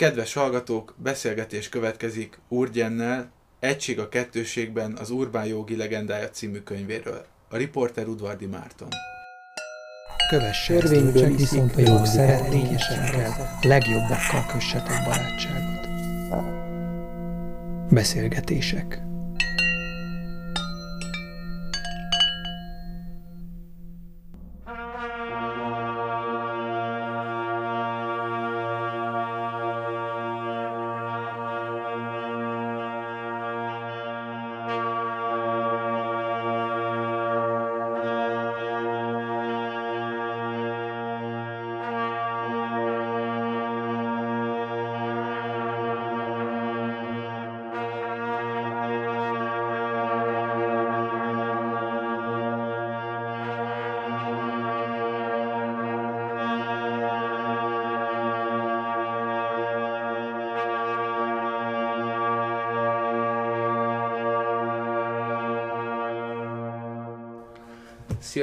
[0.00, 7.26] Kedves hallgatók, beszélgetés következik Urgyennel, Egység a kettőségben az Urbán Jogi legendája című könyvéről.
[7.48, 8.88] A riporter Udvardi Márton.
[10.30, 15.88] Kövesse Törvényből csak viszont a jog szeretényesekkel, legjobbakkal kössetek barátságot.
[17.90, 19.09] Beszélgetések.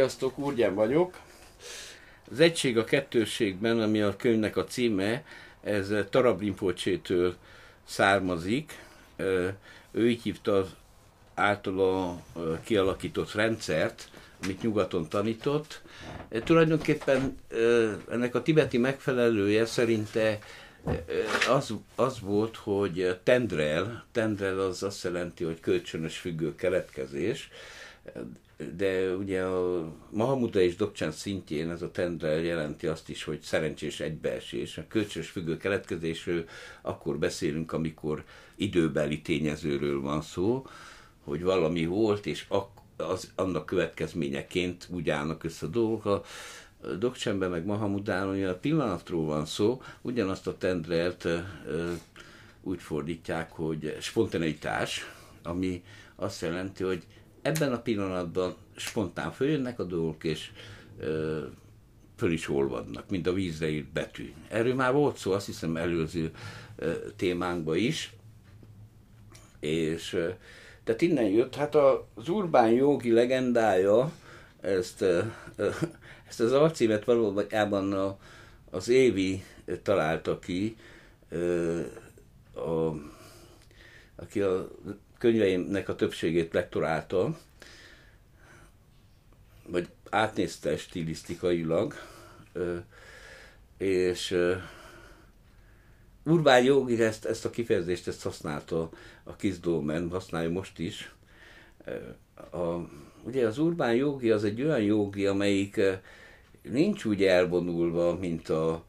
[0.08, 1.20] Sziasztok, Úrgyán vagyok.
[2.32, 5.24] Az egység a kettőségben, ami a könyvnek a címe,
[5.64, 7.36] ez Tarab Rinpocsétől
[7.84, 8.80] származik.
[9.92, 10.68] Ő így hívta
[11.34, 12.22] általa
[12.64, 14.10] kialakított rendszert,
[14.44, 15.82] amit nyugaton tanított.
[16.44, 17.38] Tulajdonképpen
[18.10, 20.40] ennek a tibeti megfelelője szerinte
[21.50, 27.50] az, az volt, hogy tendrel, tendrel az azt jelenti, hogy kölcsönös függő keletkezés,
[28.78, 34.00] de ugye a Mahamuda és Dokcsán szintjén ez a tendre jelenti azt is, hogy szerencsés
[34.00, 34.78] egybeesés.
[34.78, 36.46] A kölcsös függő keletkezésről
[36.82, 38.24] akkor beszélünk, amikor
[38.56, 40.66] időbeli tényezőről van szó,
[41.24, 42.46] hogy valami volt, és
[42.98, 46.26] az, annak következményeként úgy állnak össze a dolgok.
[46.82, 51.28] A Dokcsenben meg Mahamudán, a pillanatról van szó, ugyanazt a tendrelt
[52.62, 55.12] úgy fordítják, hogy spontaneitás,
[55.44, 55.84] ami
[56.16, 57.04] azt jelenti, hogy
[57.48, 60.52] ebben a pillanatban spontán följönnek a dolgok, és
[61.00, 61.44] ö,
[62.16, 64.34] föl is olvadnak, mint a vízre írt betű.
[64.48, 66.32] Erről már volt szó, azt hiszem előző
[66.76, 68.14] ö, témánkban is,
[69.60, 70.30] és ö,
[70.84, 71.76] tehát innen jött, hát
[72.14, 74.12] az urbán jogi legendája,
[74.62, 75.22] ezt, ö,
[75.56, 75.70] ö,
[76.28, 78.18] ezt az alcímet valójában a,
[78.70, 79.44] az Évi
[79.84, 80.78] találta ki,
[81.30, 81.80] ö,
[82.54, 82.94] a,
[84.16, 84.70] aki a
[85.18, 87.38] könyveimnek a többségét lektorálta,
[89.68, 91.94] vagy átnézte stilisztikailag,
[93.78, 94.38] és
[96.24, 98.90] Urbán Jogi ezt, ezt a kifejezést ezt használta
[99.24, 101.12] a Kizdómen, használja most is.
[102.52, 102.66] A,
[103.24, 105.82] ugye az Urbán Jogi az egy olyan jogi, amelyik
[106.62, 108.86] nincs úgy elvonulva, mint a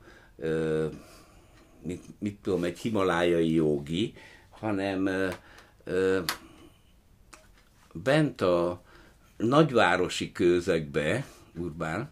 [1.83, 4.15] mit, mit tudom, egy himalájai jogi,
[4.51, 5.09] hanem
[7.93, 8.83] bent a
[9.37, 12.11] nagyvárosi közegbe, urbán,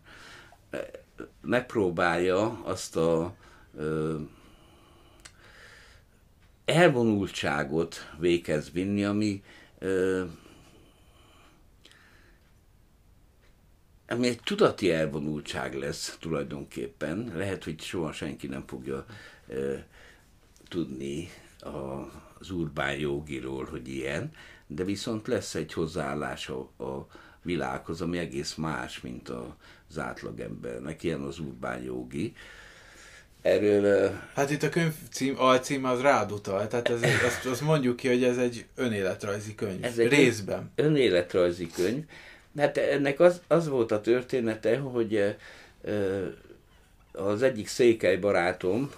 [1.41, 3.35] megpróbálja azt a
[6.65, 9.43] elvonultságot véghez vinni, ami,
[14.09, 17.33] ami egy tudati elvonultság lesz tulajdonképpen.
[17.35, 19.07] Lehet, hogy soha senki nem fogja
[20.69, 21.29] tudni
[21.61, 22.07] a
[22.41, 24.31] az urbán jogiról, hogy ilyen,
[24.67, 27.07] de viszont lesz egy hozzáállás a, a
[27.43, 32.35] világhoz, ami egész más, mint az átlagembernek, ilyen az urbán jogi.
[33.43, 34.21] Erről...
[34.35, 38.09] Hát itt a könyv cím, alcíme az rád utal, tehát ez, azt, azt mondjuk ki,
[38.09, 40.71] hogy ez egy önéletrajzi könyv, ez egy részben.
[40.75, 42.05] Önéletrajzi könyv.
[42.57, 45.37] Hát ennek az, az volt a története, hogy
[47.13, 48.91] az egyik székely barátom,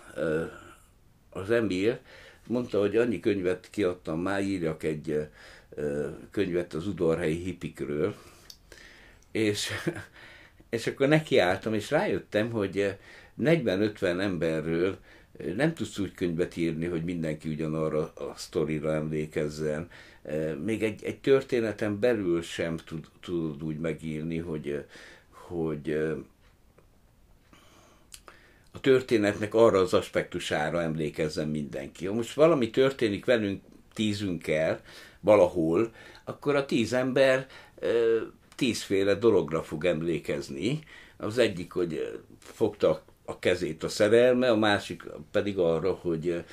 [1.31, 1.99] az Emil,
[2.49, 5.29] mondta, hogy annyi könyvet kiadtam már, írjak egy
[6.31, 8.15] könyvet az udorhelyi hipikről,
[9.33, 9.71] és,
[10.71, 12.97] és akkor nekiálltam, és rájöttem, hogy
[13.43, 14.99] 40-50 emberről
[15.57, 19.89] nem tudsz úgy könyvet írni, hogy mindenki ugyanarra a sztorira emlékezzen.
[20.65, 24.85] Még egy, egy történeten belül sem tud, tud úgy megírni, hogy,
[25.31, 25.99] hogy
[28.73, 32.07] a történetnek arra az aspektusára emlékezzen mindenki.
[32.07, 33.63] Ha most valami történik velünk
[33.95, 34.81] tízünkkel
[35.21, 35.93] valahol,
[36.25, 37.47] akkor a tíz ember
[38.57, 40.79] tízféle dologra fog emlékezni.
[41.17, 46.45] Az egyik, hogy fogta a kezét a szerelme, a másik pedig arra, hogy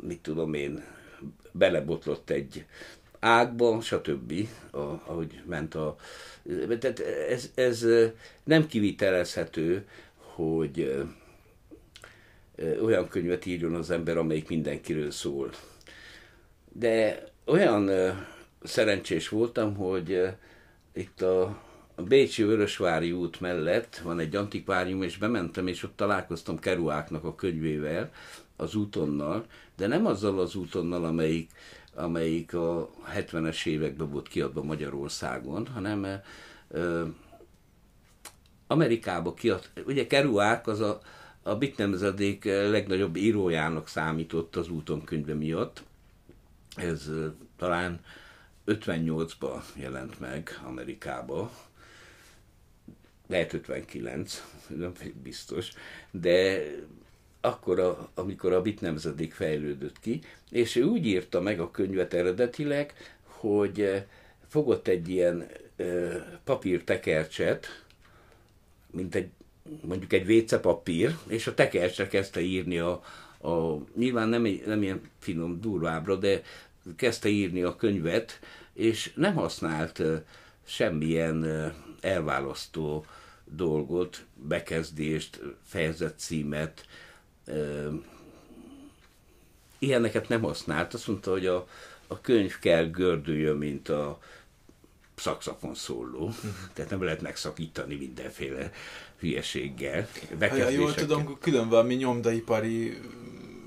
[0.00, 0.84] mit tudom én,
[1.52, 2.64] belebotlott egy
[3.20, 4.48] ágba, stb.,
[5.06, 5.96] ahogy ment a...
[6.78, 7.86] Tehát ez, ez
[8.44, 9.86] nem kivitelezhető,
[10.16, 11.04] hogy
[12.82, 15.50] olyan könyvet írjon az ember, amelyik mindenkiről szól.
[16.72, 17.90] De olyan
[18.62, 20.28] szerencsés voltam, hogy
[20.92, 21.58] itt a
[21.96, 28.10] Bécsi Vörösvári út mellett van egy antikvárium, és bementem, és ott találkoztam Keruáknak a könyvével,
[28.56, 29.46] az útonnal,
[29.76, 31.50] de nem azzal az útonnal, amelyik,
[31.94, 36.06] amelyik a 70-es években volt kiadva Magyarországon, hanem
[36.68, 37.04] ö,
[38.66, 41.00] Amerikába kiad, ugye Keruák az a,
[41.42, 45.82] a Bit nemzedék legnagyobb írójának számított az úton könyve miatt.
[46.76, 47.10] Ez
[47.56, 48.00] talán
[48.66, 51.50] 58-ban jelent meg Amerikába,
[53.26, 54.92] lehet 59, nem
[55.22, 55.72] biztos,
[56.10, 56.62] de
[57.40, 62.14] akkor, a, amikor a bit nemzedék fejlődött ki, és ő úgy írta meg a könyvet
[62.14, 62.92] eredetileg,
[63.24, 64.04] hogy
[64.48, 65.46] fogott egy ilyen
[65.76, 67.84] ö, papírtekercset,
[68.90, 69.30] mint egy
[69.80, 73.02] mondjuk egy vécepapír, és a tekercsre kezdte írni a,
[73.40, 76.42] a nyilván nem, nem ilyen finom, durvábbra, de
[76.96, 78.40] kezdte írni a könyvet,
[78.72, 80.02] és nem használt
[80.64, 83.04] semmilyen elválasztó
[83.44, 86.86] dolgot, bekezdést, fejezet címet,
[89.78, 90.94] ilyeneket nem használt.
[90.94, 91.68] Azt mondta, hogy a,
[92.06, 94.18] a könyv kell gördüljön, mint a
[95.22, 96.32] szakszakon szóló.
[96.74, 98.70] Tehát nem lehet megszakítani mindenféle
[99.20, 100.08] hülyeséggel.
[100.40, 102.98] Ha jól tudom, külön valami nyomdaipari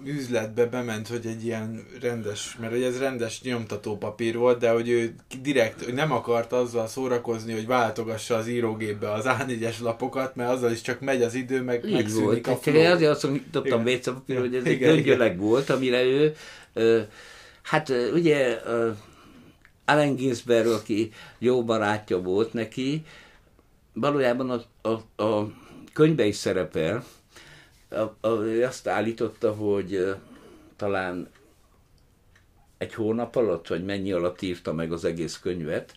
[0.05, 4.89] üzletbe bement, hogy egy ilyen rendes, mert hogy ez rendes nyomtató papír volt, de hogy
[4.89, 10.49] ő direkt hogy nem akart azzal szórakozni, hogy váltogassa az írógépbe az A4-es lapokat, mert
[10.49, 12.47] azzal is csak megy az idő, meg Így megszűnik volt.
[12.47, 12.91] a flow.
[12.91, 16.35] Azért azt mondtam vécapapír, hogy ez egy göngyöleg volt, amire ő,
[16.73, 17.01] ö,
[17.61, 18.91] hát ugye ö,
[19.85, 23.05] Allen Ginsberg, aki jó barátja volt neki,
[23.93, 25.51] valójában a, a, a
[25.93, 27.05] könyvbe is szerepel,
[27.89, 28.29] a, a,
[28.63, 30.15] azt állította, hogy
[30.75, 31.29] talán
[32.77, 35.95] egy hónap alatt, vagy mennyi alatt írta meg az egész könyvet.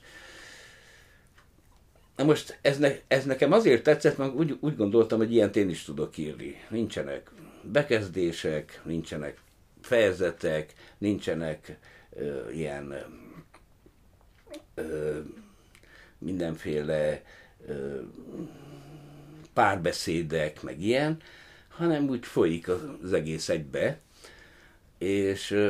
[2.16, 5.68] Na most ez, ne, ez nekem azért tetszett, mert úgy, úgy gondoltam, hogy ilyent én
[5.68, 6.54] is tudok írni.
[6.70, 7.30] Nincsenek
[7.62, 9.38] bekezdések, nincsenek
[9.80, 11.78] fejezetek, nincsenek
[12.10, 12.94] ö, ilyen
[16.18, 17.22] mindenféle
[19.52, 21.16] párbeszédek, meg ilyen,
[21.68, 22.68] hanem úgy folyik
[23.02, 23.98] az egész egybe.
[24.98, 25.68] És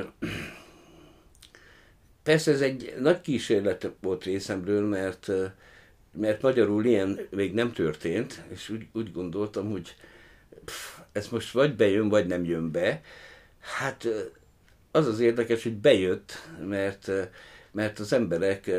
[2.23, 5.31] persze ez egy nagy kísérlet volt részemről, mert,
[6.13, 9.95] mert magyarul ilyen még nem történt, és úgy, úgy gondoltam, hogy
[10.65, 13.01] pff, ez most vagy bejön, vagy nem jön be.
[13.61, 14.09] Hát
[14.91, 16.33] az az érdekes, hogy bejött,
[16.67, 17.11] mert,
[17.71, 18.71] mert az emberek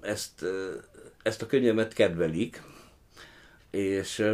[0.00, 0.44] ezt,
[1.22, 2.62] ezt a könyvemet kedvelik,
[3.70, 4.32] és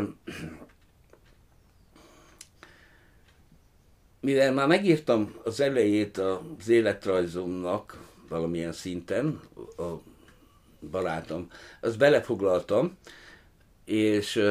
[4.21, 7.99] mivel már megírtam az elejét az életrajzomnak
[8.29, 9.41] valamilyen szinten,
[9.77, 9.85] a
[10.91, 11.51] barátom,
[11.81, 12.97] azt belefoglaltam,
[13.85, 14.43] és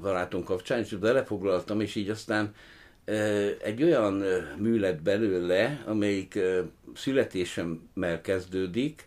[0.00, 2.54] barátom kapcsán, és belefoglaltam, és így aztán
[3.62, 4.24] egy olyan
[4.56, 6.38] mű lett belőle, amelyik
[6.94, 9.06] születésemmel kezdődik,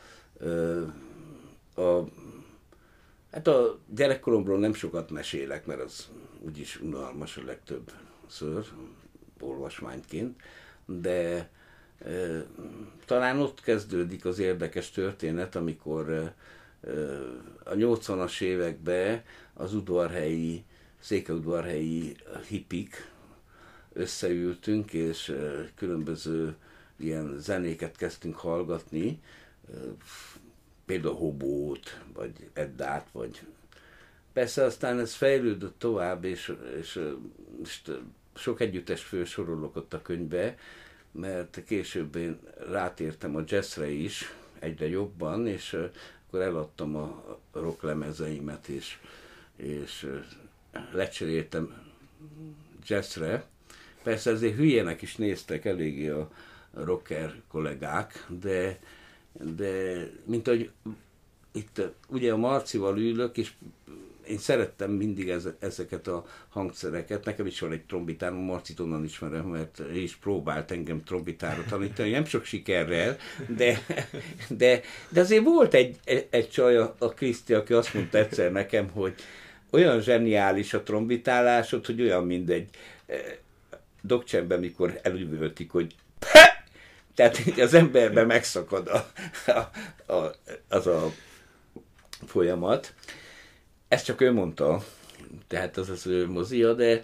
[1.75, 2.07] a, a
[3.35, 7.91] Hát a gyerekkoromról nem sokat mesélek, mert az úgyis unalmas a legtöbb
[8.29, 8.65] ször,
[9.39, 10.41] olvasmányként,
[10.85, 11.49] de
[13.05, 16.33] talán ott kezdődik az érdekes történet, amikor
[17.63, 20.63] a 80-as években az udvarhelyi,
[20.99, 22.15] székeudvarhelyi
[22.47, 23.11] hipik,
[23.93, 25.35] összeültünk, és
[25.75, 26.55] különböző
[26.97, 29.21] ilyen zenéket kezdtünk hallgatni,
[30.85, 33.41] például Hobót, vagy Eddát, vagy
[34.33, 36.99] persze aztán ez fejlődött tovább, és, és,
[37.63, 37.81] és
[38.35, 40.57] sok együttes fősorolok ott a könyvbe,
[41.11, 42.39] mert később én
[42.69, 45.73] rátértem a jazzre is, egyre jobban, és
[46.27, 48.97] akkor eladtam a rock lemezeimet, és,
[49.55, 50.07] és
[50.91, 51.73] lecseréltem
[52.87, 53.45] jazzre,
[54.05, 56.31] Persze ezért hülyének is néztek eléggé a
[56.73, 58.79] rocker kollégák, de,
[59.33, 60.71] de mint hogy
[61.51, 63.53] itt ugye a Marcival ülök, és
[64.27, 67.25] én szerettem mindig ez, ezeket a hangszereket.
[67.25, 72.25] Nekem is van egy trombitárom, Marcit onnan ismerem, mert is próbált engem trombitára tanítani, nem
[72.25, 73.17] sok sikerrel,
[73.47, 73.79] de,
[74.47, 75.95] de, de azért volt egy,
[76.29, 79.13] egy csaj, a Kriszti, aki azt mondta egyszer nekem, hogy
[79.69, 82.69] olyan zseniális a trombitálásod, hogy olyan mindegy
[84.01, 85.95] dokcsemben, mikor elüvöltik, hogy
[87.15, 89.11] tehát az emberben megszakad a,
[89.51, 90.35] a, a,
[90.69, 91.11] az a
[92.25, 92.93] folyamat.
[93.87, 94.83] Ezt csak ő mondta,
[95.47, 97.03] tehát az az ő mozia, de,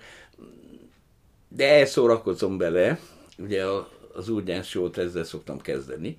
[1.47, 2.99] de elszórakozom bele,
[3.37, 3.65] ugye
[4.13, 6.17] az urgyáns jót ezzel szoktam kezdeni.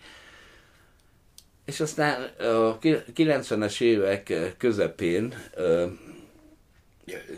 [1.64, 5.34] És aztán a 90-es évek közepén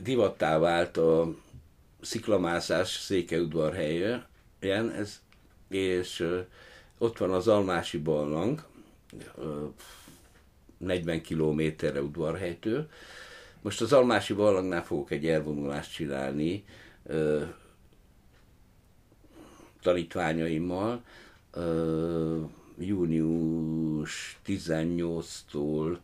[0.02, 1.34] divattá vált a
[2.00, 4.26] sziklamászás Székelyudvarhelyen,
[4.98, 5.20] ez,
[5.68, 6.28] és
[6.98, 8.64] ott van az Almási Ballang,
[10.84, 12.88] 40 kilométerre udvarhelytől.
[13.62, 16.64] Most az Almási Ballangnál fogok egy elvonulást csinálni
[19.82, 21.02] tanítványaimmal,
[22.78, 25.98] június 18-tól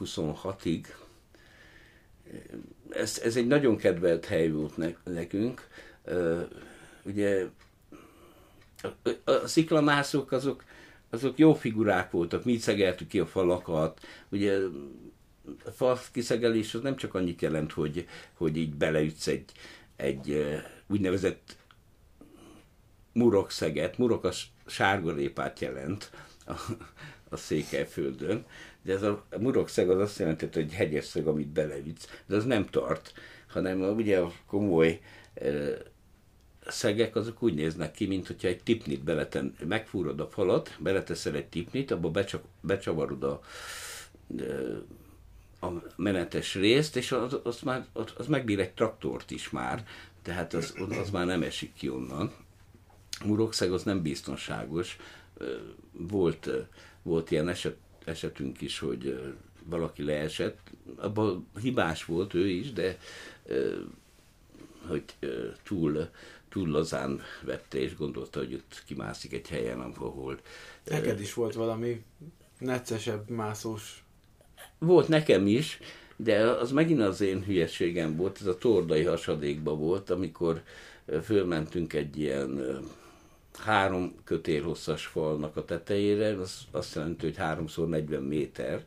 [0.00, 0.84] 26-ig.
[2.90, 5.68] Ez, ez egy nagyon kedvelt hely volt nekünk.
[7.02, 7.46] Ugye
[8.82, 10.64] a, a sziklamászók azok,
[11.10, 14.58] azok jó figurák voltak, mi szegeltük ki a falakat, ugye
[15.64, 19.52] a fal kiszegelés az nem csak annyit jelent, hogy, hogy így beleütsz egy,
[19.96, 20.44] egy
[20.86, 21.56] úgynevezett
[23.12, 24.32] murokszeget, murok a
[24.66, 26.10] sárgarépát jelent
[26.46, 26.52] a,
[27.28, 28.44] a Székelyföldön,
[28.82, 32.44] de ez a murokszeg az azt jelenti, hogy egy hegyes szeg, amit beleütsz, de az
[32.44, 33.12] nem tart,
[33.46, 35.00] hanem ugye a komoly
[36.70, 41.46] szegek azok úgy néznek ki, mint hogyha egy tipnit beleten, megfúrod a falat, beleteszel egy
[41.46, 43.40] tipnit, abba becsak, becsavarod a,
[45.60, 47.86] a menetes részt, és az, az, már,
[48.16, 49.86] az megbír egy traktort is már,
[50.22, 52.32] tehát az, az már nem esik ki onnan.
[53.24, 54.96] Murokszeg az nem biztonságos.
[55.92, 56.50] Volt,
[57.02, 59.34] volt ilyen eset, esetünk is, hogy
[59.64, 60.58] valaki leesett,
[60.96, 62.98] abban hibás volt ő is, de
[64.86, 65.04] hogy
[65.62, 66.08] túl
[66.50, 70.38] túl lazán vette, és gondolta, hogy ott kimászik egy helyen, ahol...
[70.84, 72.04] Neked is volt valami
[72.58, 74.04] neccesebb mászós?
[74.78, 75.78] Volt nekem is,
[76.16, 80.62] de az megint az én hülyeségem volt, ez a tordai hasadékba volt, amikor
[81.22, 82.80] fölmentünk egy ilyen
[83.58, 88.84] három kötél hosszas falnak a tetejére, az azt jelenti, hogy háromszor 40 méter,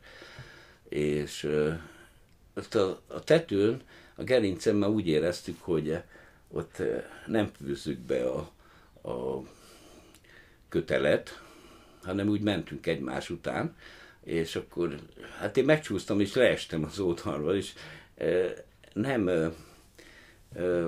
[0.88, 1.50] és
[2.54, 3.80] ott a, a tetőn,
[4.14, 5.96] a gerincemmel úgy éreztük, hogy
[6.48, 6.82] ott
[7.26, 8.50] nem fűzzük be a,
[9.10, 9.42] a
[10.68, 11.42] kötelet,
[12.02, 13.76] hanem úgy mentünk egymás után,
[14.20, 14.98] és akkor,
[15.38, 17.72] hát én megcsúsztam, és leestem az ótharról, és
[18.14, 19.50] e, nem, e,
[20.56, 20.86] e,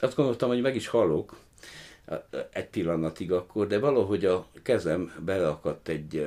[0.00, 1.36] azt gondoltam, hogy meg is halok
[2.50, 6.26] egy pillanatig akkor, de valahogy a kezem beleakadt egy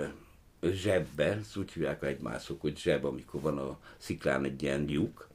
[0.61, 5.28] zsebbe, ezt úgy hívják egymások, hogy zseb, amikor van a sziklán egy ilyen lyuk,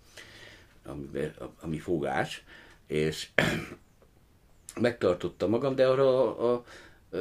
[0.86, 2.44] ami, ami fogás,
[2.86, 3.28] és
[4.80, 7.18] megtartottam magam, de arra a, a, a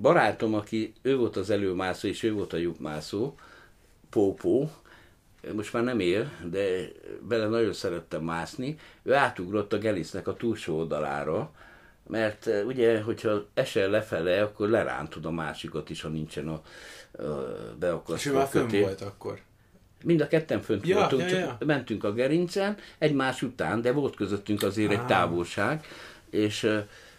[0.00, 3.34] barátom, aki ő volt az előmászó, és ő volt a lyukmászó,
[4.10, 4.70] Pópó,
[5.54, 6.88] most már nem él, de
[7.28, 11.50] bele nagyon szerettem mászni, ő átugrott a Gelisznek a túlsó oldalára,
[12.06, 16.62] mert ugye, hogyha esel lefele, akkor lerántod a másikat is, ha nincsen a,
[17.22, 17.46] a
[17.78, 19.40] beakasztó És ő már fönn volt akkor?
[20.04, 21.58] Mind a ketten fönt ja, voltunk, ja, ja.
[21.66, 24.98] mentünk a gerincen, egymás után, de volt közöttünk azért ah.
[24.98, 25.84] egy távolság,
[26.30, 26.68] és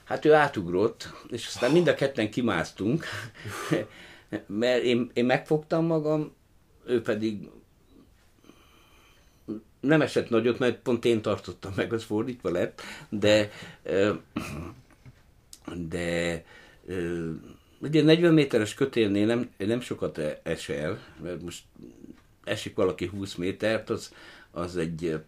[0.03, 3.05] hát ő átugrott, és aztán mind a ketten kimásztunk,
[4.47, 6.33] mert én, én megfogtam magam,
[6.85, 7.49] ő pedig
[9.79, 13.49] nem esett nagyot, mert pont én tartottam meg, az fordítva lett, de
[15.87, 16.43] de
[17.79, 21.63] ugye 40 méteres kötélnél nem, nem sokat e-, esel, mert most
[22.43, 24.13] esik valaki 20 métert, az,
[24.51, 25.19] az egy,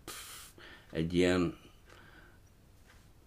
[0.92, 1.58] egy ilyen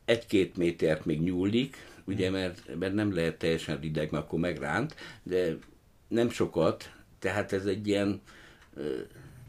[0.04, 5.56] egy-két métert még nyúlik, ugye, mert, mert nem lehet teljesen rideg, mert akkor megránt, de
[6.08, 8.20] nem sokat, tehát ez egy ilyen,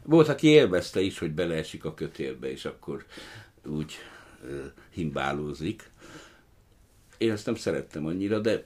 [0.04, 3.04] volt, aki élvezte is, hogy beleesik a kötélbe, és akkor
[3.66, 3.94] úgy
[4.90, 5.90] himbálózik.
[7.18, 8.64] Én ezt nem szerettem annyira, de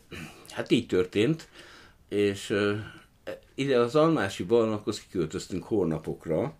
[0.51, 1.49] hát így történt,
[2.09, 2.55] és
[3.55, 6.55] ide az Almási Barlanghoz kiköltöztünk hónapokra,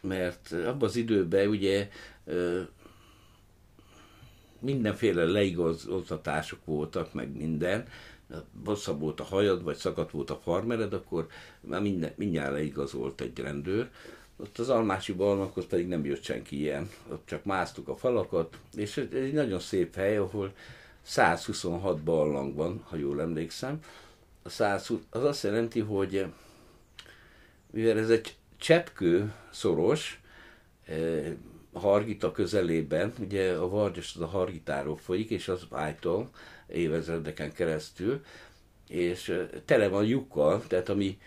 [0.00, 1.88] mert abban az időben ugye
[4.58, 7.88] mindenféle leigazoltatások voltak, meg minden,
[8.64, 11.26] hosszabb volt a hajad, vagy szakadt volt a farmered, akkor
[11.60, 13.90] már minden, mindjárt leigazolt egy rendőr.
[14.36, 18.96] Ott az Almási Barlanghoz pedig nem jött senki ilyen, ott csak másztuk a falakat, és
[18.96, 20.52] ez egy nagyon szép hely, ahol
[21.02, 23.80] 126 barlang van, ha jól emlékszem,
[24.46, 26.26] a 120, az azt jelenti, hogy
[27.70, 30.20] mivel ez egy Cseppkő szoros,
[31.72, 36.30] a Hargita közelében, ugye a Vargyas az a Hargitáról folyik, és az Ájtól
[36.66, 38.24] évezredeken keresztül,
[38.88, 41.18] és tele van lyukkal, tehát ami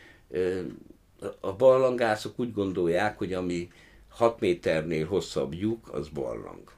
[1.40, 3.72] a barlangászok úgy gondolják, hogy ami
[4.08, 6.72] 6 méternél hosszabb lyuk, az barlang.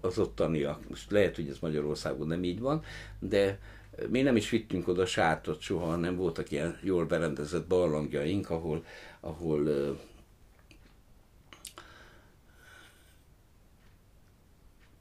[0.00, 0.88] Az ottaniak.
[0.88, 2.84] Most lehet, hogy ez Magyarországon nem így van,
[3.18, 3.58] de
[4.08, 8.84] mi nem is vittünk oda sátot soha, nem voltak ilyen jól berendezett barlangjaink, ahol,
[9.20, 9.98] ahol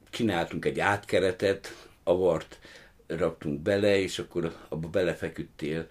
[0.10, 2.60] csináltunk egy átkeretet, avart
[3.08, 5.88] raktunk bele, és akkor abba belefeküdtél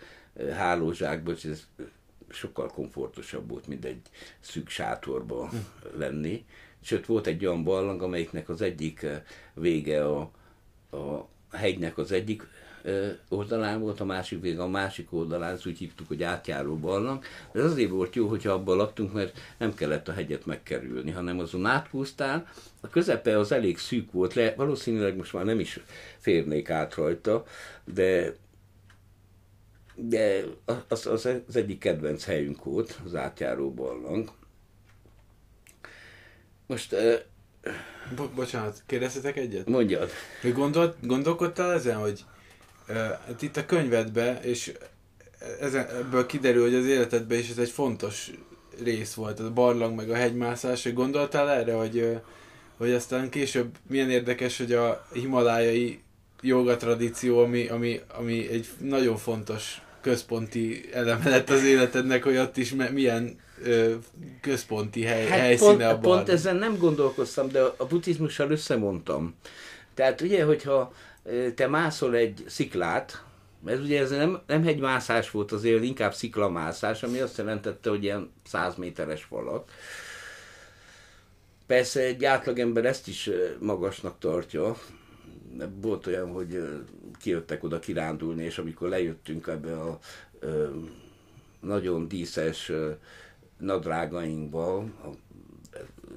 [0.53, 1.67] hálózsákba, és ez
[2.29, 4.01] sokkal komfortosabb volt, mint egy
[4.41, 5.57] szűk sátorba hm.
[5.99, 6.45] lenni.
[6.83, 9.07] Sőt, volt egy olyan barlang, amelyiknek az egyik
[9.55, 10.21] vége a,
[10.91, 12.47] a hegynek az egyik
[13.29, 17.25] oldalán volt, a másik vége a másik oldalán, ezt úgy hívtuk, hogy átjáró barlang.
[17.53, 21.67] Ez azért volt jó, hogyha abban laktunk, mert nem kellett a hegyet megkerülni, hanem azon
[21.67, 22.49] átkúztál.
[22.81, 25.81] A közepe az elég szűk volt, le, valószínűleg most már nem is
[26.19, 27.45] férnék át rajta,
[27.85, 28.35] de
[30.03, 30.45] de
[30.89, 34.31] az, az, az egyik kedvenc helyünk volt, az átjáró barlang.
[36.67, 36.97] Most...
[38.17, 39.69] Bo- bocsánat, kérdeztetek egyet?
[39.69, 40.11] Mondjad.
[40.43, 42.40] Hogy gondolt, gondolkodtál ezen, hogy uh,
[43.27, 44.73] hát itt a könyvedben, és
[45.61, 48.31] ezen, ebből kiderül, hogy az életedben is ez egy fontos
[48.83, 52.19] rész volt, a barlang meg a hegymászás, hogy gondoltál erre, hogy,
[52.77, 56.01] hogy aztán később milyen érdekes, hogy a himalájai
[56.41, 62.57] joga tradíció, ami, ami, ami egy nagyon fontos központi eleme lett az életednek, hogy ott
[62.57, 63.95] is milyen ö,
[64.41, 66.17] központi hely, hát helyszíne pont, a bar.
[66.17, 69.35] Pont ezen nem gondolkoztam, de a buddhizmussal összemondtam.
[69.95, 70.93] Tehát ugye, hogyha
[71.55, 73.25] te mászol egy sziklát,
[73.65, 78.31] ez ugye ez nem, nem hegymászás volt azért, inkább sziklamászás, ami azt jelentette, hogy ilyen
[78.45, 79.71] 100 méteres falak.
[81.67, 84.77] Persze egy átlagember ezt is magasnak tartja,
[85.81, 86.63] volt olyan, hogy
[87.19, 89.99] kijöttek oda kirándulni, és amikor lejöttünk ebbe a
[90.39, 90.69] ö,
[91.61, 92.91] nagyon díszes ö,
[93.59, 94.85] nadrágainkba,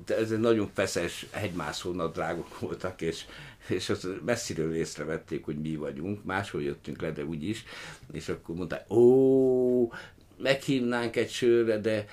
[0.05, 3.25] de ez egy nagyon feszes hegymászó nadrágok voltak, és,
[3.67, 7.63] és azt messziről észrevették, hogy mi vagyunk, máshol jöttünk le, de úgyis,
[8.11, 9.91] és akkor mondták, ó,
[10.37, 12.05] meghívnánk egy sörre, de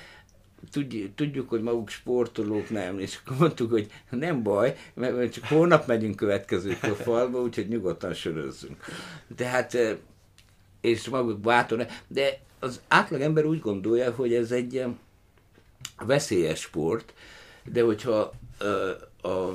[1.14, 6.16] tudjuk, hogy maguk sportolók nem, és akkor mondtuk, hogy nem baj, mert csak holnap megyünk
[6.16, 6.70] következő
[7.04, 8.84] falba, úgyhogy nyugodtan sörözzünk.
[9.36, 9.96] Tehát, eh,
[10.80, 14.90] és maguk bátor, de az átlag ember úgy gondolja, hogy ez egy eh,
[16.06, 17.14] veszélyes sport,
[17.64, 19.52] de hogyha eh, a,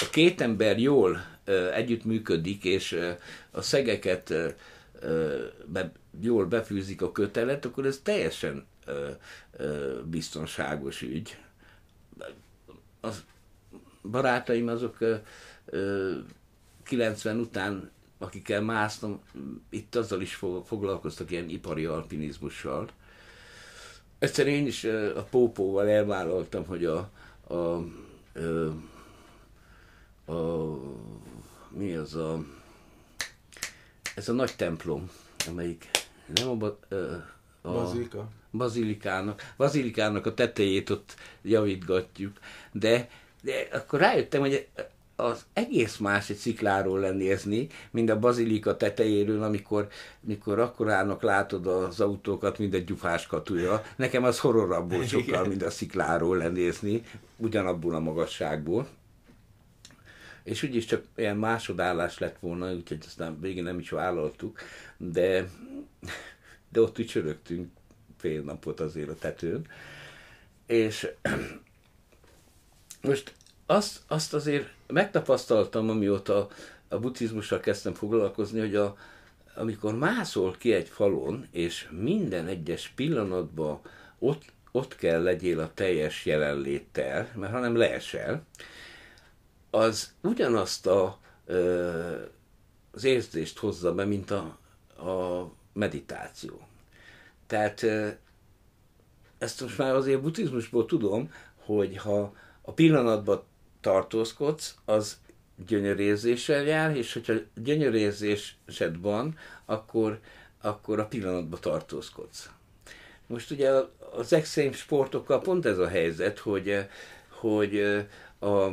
[0.00, 1.24] a két ember jól
[1.74, 2.98] együttműködik, és
[3.50, 4.34] a szegeket
[6.20, 8.66] jól befűzik a kötelet, akkor ez teljesen
[10.04, 11.38] biztonságos ügy.
[13.02, 13.08] A
[14.10, 15.14] barátaim azok ö,
[15.66, 16.12] ö,
[16.82, 19.20] 90 után, akikkel másztam,
[19.70, 22.88] itt azzal is foglalkoztak ilyen ipari alpinizmussal.
[24.18, 27.10] Egyszer én is a pópóval elvállaltam, hogy a,
[27.46, 27.84] a, a,
[30.26, 30.34] a
[31.68, 32.44] mi az a
[34.14, 35.10] ez a nagy templom,
[35.48, 35.90] amelyik
[36.34, 36.66] nem a,
[37.62, 42.38] a, Bazilika bazilikának, bazilikának a tetejét ott javítgatjuk,
[42.72, 43.08] de,
[43.42, 44.68] de akkor rájöttem, hogy
[45.16, 49.88] az egész más egy szikláról lenézni, mint a bazilika tetejéről, amikor,
[50.24, 53.82] amikor akkorának látod az autókat, mint egy gyufás katúja.
[53.96, 57.02] Nekem az horrorabb volt sokkal, mint a szikláról lenézni,
[57.36, 58.88] ugyanabból a magasságból.
[60.44, 64.60] És úgyis csak ilyen másodállás lett volna, úgyhogy aztán végén nem is vállaltuk,
[64.96, 65.48] de,
[66.68, 67.70] de ott úgy csörögtünk
[68.18, 69.66] fél napot azért a tetőn.
[70.66, 71.08] És
[73.02, 73.34] most
[73.66, 76.48] azt, azt azért megtapasztaltam, amióta
[76.88, 78.96] a buddhizmussal kezdtem foglalkozni, hogy a,
[79.54, 83.80] amikor mászol ki egy falon, és minden egyes pillanatban
[84.18, 88.44] ott, ott kell legyél a teljes jelenléttel, mert ha nem leesel,
[89.74, 91.18] az ugyanazt a,
[92.92, 94.58] az érzést hozza be, mint a,
[95.08, 96.66] a meditáció.
[97.46, 97.82] Tehát
[99.38, 103.42] ezt most már azért buddhizmusból tudom, hogy ha a pillanatban
[103.80, 105.18] tartózkodsz, az
[105.66, 110.20] gyönyörérzéssel jár, és hogyha gyönyörérzésed van, akkor,
[110.60, 112.50] akkor a pillanatban tartózkodsz.
[113.26, 113.70] Most ugye
[114.12, 116.86] az extrém sportokkal pont ez a helyzet, hogy,
[117.28, 117.80] hogy
[118.38, 118.70] a,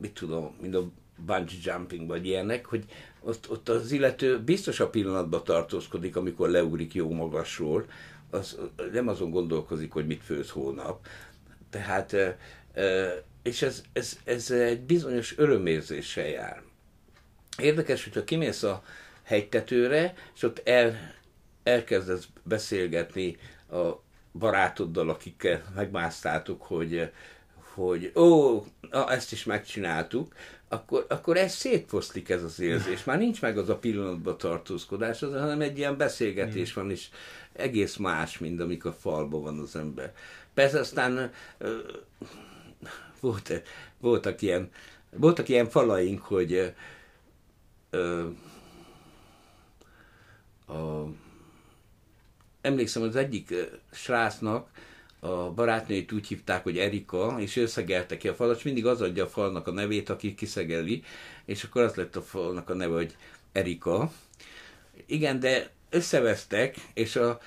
[0.00, 2.84] mit tudom, mint a bungee jumping vagy ilyenek, hogy
[3.20, 7.86] ott, ott az illető biztos a pillanatban tartózkodik, amikor leugrik jó magasról,
[8.30, 8.58] az
[8.92, 11.06] nem azon gondolkozik, hogy mit főz hónap.
[11.70, 12.16] Tehát,
[13.42, 16.62] és ez, ez, ez egy bizonyos örömérzéssel jár.
[17.58, 18.82] Érdekes, hogyha kimész a
[19.22, 21.14] hegytetőre, és ott el,
[21.62, 23.36] elkezdesz beszélgetni
[23.70, 23.90] a
[24.32, 27.10] barátoddal, akikkel megmásztátok, hogy,
[27.76, 30.34] hogy ó, ezt is megcsináltuk,
[30.68, 33.04] akkor, akkor ez szétfoszlik ez az érzés.
[33.04, 37.08] Már nincs meg az a pillanatban tartózkodás, az, hanem egy ilyen beszélgetés van, és
[37.52, 40.14] egész más, mint amikor falban van az ember.
[40.54, 41.32] Persze aztán
[43.20, 43.62] volt,
[44.00, 44.70] voltak, ilyen,
[45.10, 46.74] voltak ilyen falaink, hogy
[47.90, 48.28] ö,
[50.66, 51.04] a,
[52.60, 53.54] emlékszem, az egyik
[53.92, 54.70] srácnak
[55.20, 59.24] a barátnőjét úgy hívták, hogy Erika, és összegelte ki a falat, és mindig az adja
[59.24, 61.02] a falnak a nevét, aki kiszegeli,
[61.44, 63.16] és akkor az lett a falnak a neve, hogy
[63.52, 64.12] Erika.
[65.06, 67.40] Igen, de összevesztek, és a,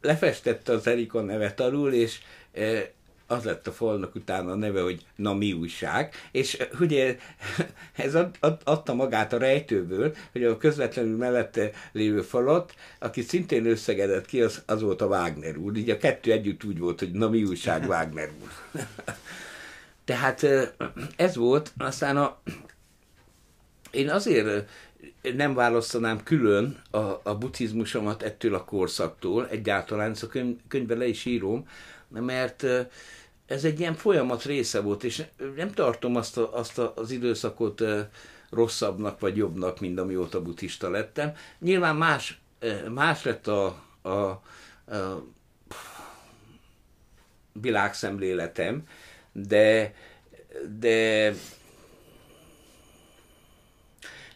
[0.00, 2.18] lefestette az Erika nevet alul, és
[2.52, 2.92] e,
[3.32, 7.16] az lett a falnak utána a neve, hogy na mi újság, és eh, ugye
[7.96, 13.66] ez ad, ad, adta magát a rejtőből, hogy a közvetlenül mellette lévő falat, aki szintén
[13.66, 15.76] összegedett ki, az, az volt a Wagner úr.
[15.76, 18.50] Így a kettő együtt úgy volt, hogy na mi újság Wagner úr.
[20.04, 20.68] Tehát eh,
[21.16, 22.40] ez volt, aztán a,
[23.90, 24.64] én azért eh,
[25.34, 31.06] nem választanám külön a, a buddhizmusomat ettől a korszaktól, egyáltalán, ezt a könyv, könyvben le
[31.06, 31.66] is írom,
[32.20, 32.66] mert
[33.52, 35.24] ez egy ilyen folyamat része volt, és
[35.56, 37.82] nem tartom azt, a, azt a, az időszakot
[38.50, 41.34] rosszabbnak vagy jobbnak, mint amióta buddhista lettem.
[41.58, 42.40] Nyilván más,
[42.88, 44.42] más lett a, a, a
[47.52, 48.82] világszemléletem,
[49.32, 49.94] de,
[50.78, 51.32] de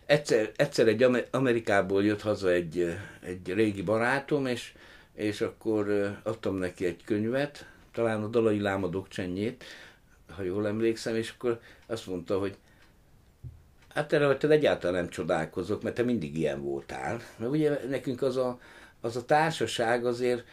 [0.06, 4.72] egyszer, egyszer egy Amerikából jött haza egy, egy régi barátom, és,
[5.14, 9.64] és akkor adtam neki egy könyvet, talán a Dalai Láma dokcsenjét,
[10.34, 12.56] ha jól emlékszem, és akkor azt mondta, hogy
[13.88, 17.20] hát erre hogy te egyáltalán nem csodálkozok, mert te mindig ilyen voltál.
[17.36, 18.60] Mert ugye nekünk az a,
[19.00, 20.44] az a társaság azért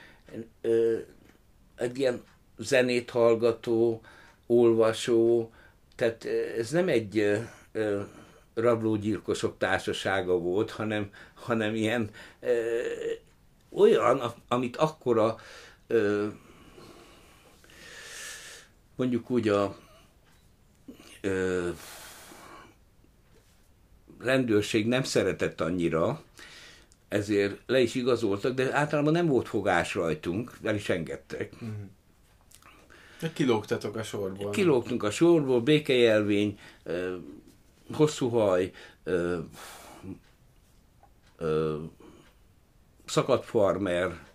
[0.62, 0.97] ö,
[1.75, 2.23] egy ilyen
[2.58, 4.01] zenét hallgató,
[4.47, 5.51] olvasó,
[5.95, 6.25] tehát
[6.58, 7.38] ez nem egy ö,
[7.71, 8.01] ö,
[8.53, 12.82] rablógyilkosok társasága volt, hanem, hanem ilyen ö,
[13.71, 15.38] olyan, amit akkora
[15.88, 16.27] ö,
[18.95, 19.77] mondjuk úgy a
[21.21, 21.69] ö,
[24.19, 26.23] rendőrség nem szeretett annyira,
[27.08, 31.53] ezért le is igazoltak, de általában nem volt fogás rajtunk, el is engedtek.
[31.53, 33.34] Uh-huh.
[33.34, 34.51] Kilógtatok a sorból.
[34.51, 36.60] Kilógtunk a sorból, békejelvény,
[37.93, 38.71] hosszú haj,
[43.06, 44.27] szakadt farmer,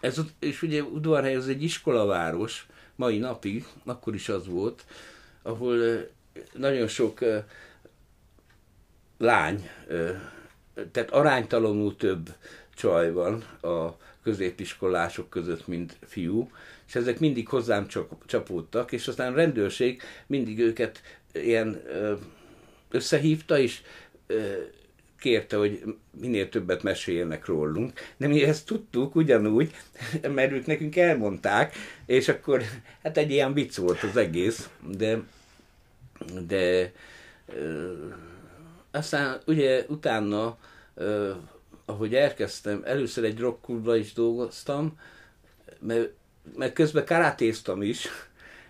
[0.00, 4.84] ez, és ugye Udvarhely az egy iskolaváros, mai napig, akkor is az volt,
[5.42, 6.08] ahol
[6.52, 7.18] nagyon sok
[9.18, 9.68] lány,
[10.92, 12.34] tehát aránytalanul több
[12.74, 16.50] csaj van a középiskolások között, mint fiú,
[16.86, 17.86] és ezek mindig hozzám
[18.26, 21.00] csapódtak, és aztán a rendőrség mindig őket
[21.32, 21.82] ilyen
[22.90, 23.82] összehívta, és
[25.18, 25.82] kérte, hogy
[26.20, 29.74] minél többet meséljenek rólunk, de mi ezt tudtuk ugyanúgy,
[30.34, 31.74] mert ők nekünk elmondták,
[32.06, 32.62] és akkor
[33.02, 35.22] hát egy ilyen vicc volt az egész, de,
[36.46, 36.92] de
[37.54, 37.92] ö,
[38.90, 40.58] aztán ugye utána,
[40.94, 41.32] ö,
[41.84, 44.98] ahogy elkezdtem, először egy rockklubban is dolgoztam,
[45.78, 46.08] mert,
[46.56, 48.08] mert közben karatéztam is,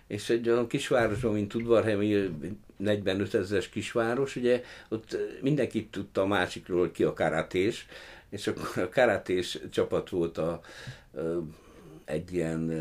[0.07, 2.29] és egy olyan kisvárosban, mint Udvarhely,
[2.77, 7.85] 45 ezeres kisváros, ugye ott mindenki tudta a másikról ki a karatés,
[8.29, 10.61] és akkor a karatés csapat volt a,
[12.05, 12.71] egy ilyen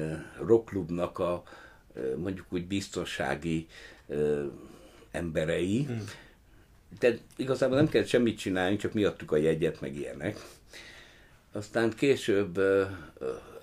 [0.40, 1.42] rockklubnak a
[2.16, 3.66] mondjuk úgy biztonsági
[5.10, 5.84] emberei.
[5.84, 6.04] Hmm.
[6.98, 10.38] De igazából nem kellett semmit csinálni, csak miattuk a jegyet, meg ilyenek.
[11.52, 12.58] Aztán később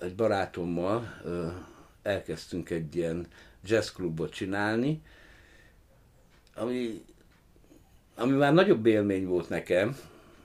[0.00, 1.22] egy barátommal
[2.02, 3.26] elkezdtünk egy ilyen
[3.64, 5.02] jazzklubot csinálni,
[6.54, 7.04] ami,
[8.14, 9.96] ami már nagyobb élmény volt nekem,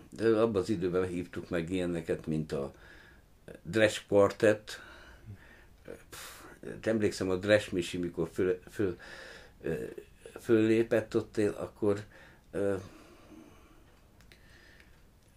[0.09, 2.73] de abban az időben hívtuk meg ilyeneket, mint a
[3.63, 4.81] Dresch Quartet.
[6.81, 8.97] Emlékszem a Dresch Misi, mikor föl, föl,
[10.39, 12.03] föllépett ott, akkor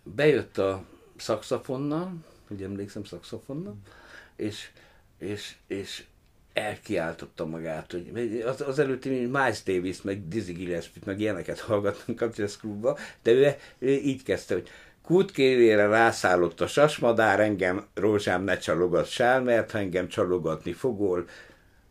[0.03, 0.85] bejött a
[1.17, 2.15] szakszafonnal,
[2.47, 3.77] hogy emlékszem szakszafonnal,
[4.37, 4.71] és,
[5.19, 6.05] és, és
[6.53, 12.29] elkiáltotta magát, hogy az, az előtti Miles Davis, meg Dizzy Gillespie, meg ilyeneket hallgattunk a
[12.35, 14.69] jazz klubba, de ő, ő így kezdte, hogy
[15.03, 21.25] Kútkérére rászállott a sasmadár, engem rózsám ne csalogat sál, mert ha engem csalogatni fogol,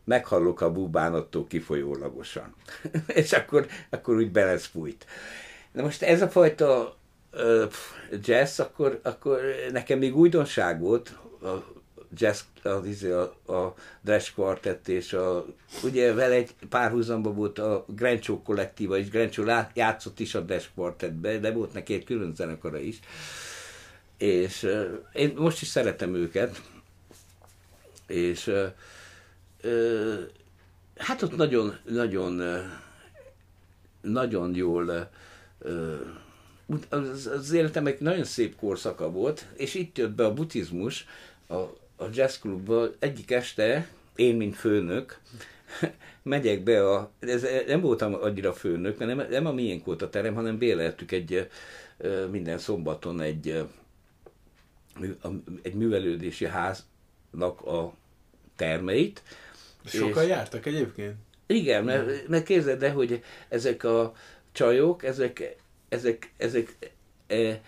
[0.04, 2.54] meghallok a búbánattól kifolyólagosan.
[3.06, 5.06] és akkor, akkor úgy beleszpújt.
[5.72, 6.96] Na most ez a fajta
[7.32, 7.70] uh,
[8.22, 9.40] jazz, akkor, akkor
[9.72, 11.80] nekem még újdonság volt, a
[12.16, 13.22] jazz, az, izé, a,
[13.52, 15.46] a Dresch Quartet, és a,
[15.84, 19.44] ugye vele egy párhuzamba volt a Grencsó kollektíva, és Grencsó
[19.74, 23.00] játszott is a Dresch Quartetbe, de volt neki egy külön zenekara is.
[24.16, 24.68] És
[25.12, 26.62] én most is szeretem őket,
[28.06, 28.50] és
[30.96, 32.42] hát ott nagyon, nagyon,
[34.00, 35.10] nagyon jól
[36.88, 41.06] az, az életem egy nagyon szép korszaka volt, és itt jött be a buddhizmus,
[41.48, 41.62] a,
[42.02, 45.20] a jazzklubba egyik este, én, mint főnök,
[46.22, 50.10] megyek be a, ez, nem voltam annyira főnök, mert nem, nem a miénk volt a
[50.10, 51.48] terem, hanem béleltük egy
[52.30, 53.64] minden szombaton egy,
[55.62, 57.94] egy művelődési háznak a
[58.56, 59.22] termeit.
[59.84, 61.14] Sokan és, jártak egyébként?
[61.46, 64.14] Igen, mert, mert képzeld el, hogy ezek a
[64.52, 65.56] csajok, ezek
[65.92, 66.76] ezek, ezek
[67.26, 67.60] e,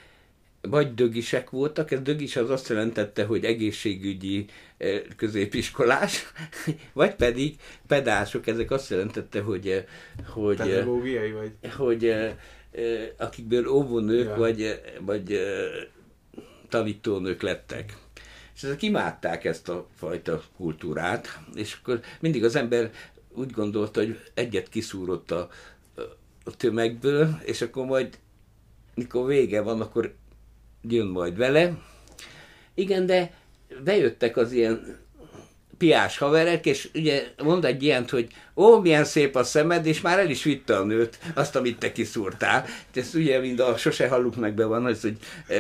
[0.69, 4.47] vagy dögisek voltak, ez dögis az azt jelentette, hogy egészségügyi
[4.79, 6.33] e, középiskolás,
[6.93, 9.85] vagy pedig pedások, ezek azt jelentette, hogy, e,
[10.27, 11.53] hogy, Pedagógiai vagy?
[11.77, 12.15] hogy
[13.17, 14.37] akikből óvónők ja.
[14.37, 15.41] vagy, vagy
[16.69, 17.97] tanítónők lettek.
[18.55, 22.91] És ezek imádták ezt a fajta kultúrát, és akkor mindig az ember
[23.35, 25.49] úgy gondolta, hogy egyet kiszúrott a,
[26.45, 28.19] a tömegből, és akkor majd,
[28.95, 30.15] mikor vége van, akkor
[30.89, 31.73] jön majd vele.
[32.75, 33.33] Igen, de
[33.85, 35.03] bejöttek az ilyen
[35.79, 40.19] piás haverek, és ugye mond egy ilyent, hogy ó, milyen szép a szemed, és már
[40.19, 42.65] el is vitte a nőt, azt, amit te kiszúrtál.
[42.95, 45.17] Ez ugye mind a sose halluk meg be van, az, hogy
[45.49, 45.57] e,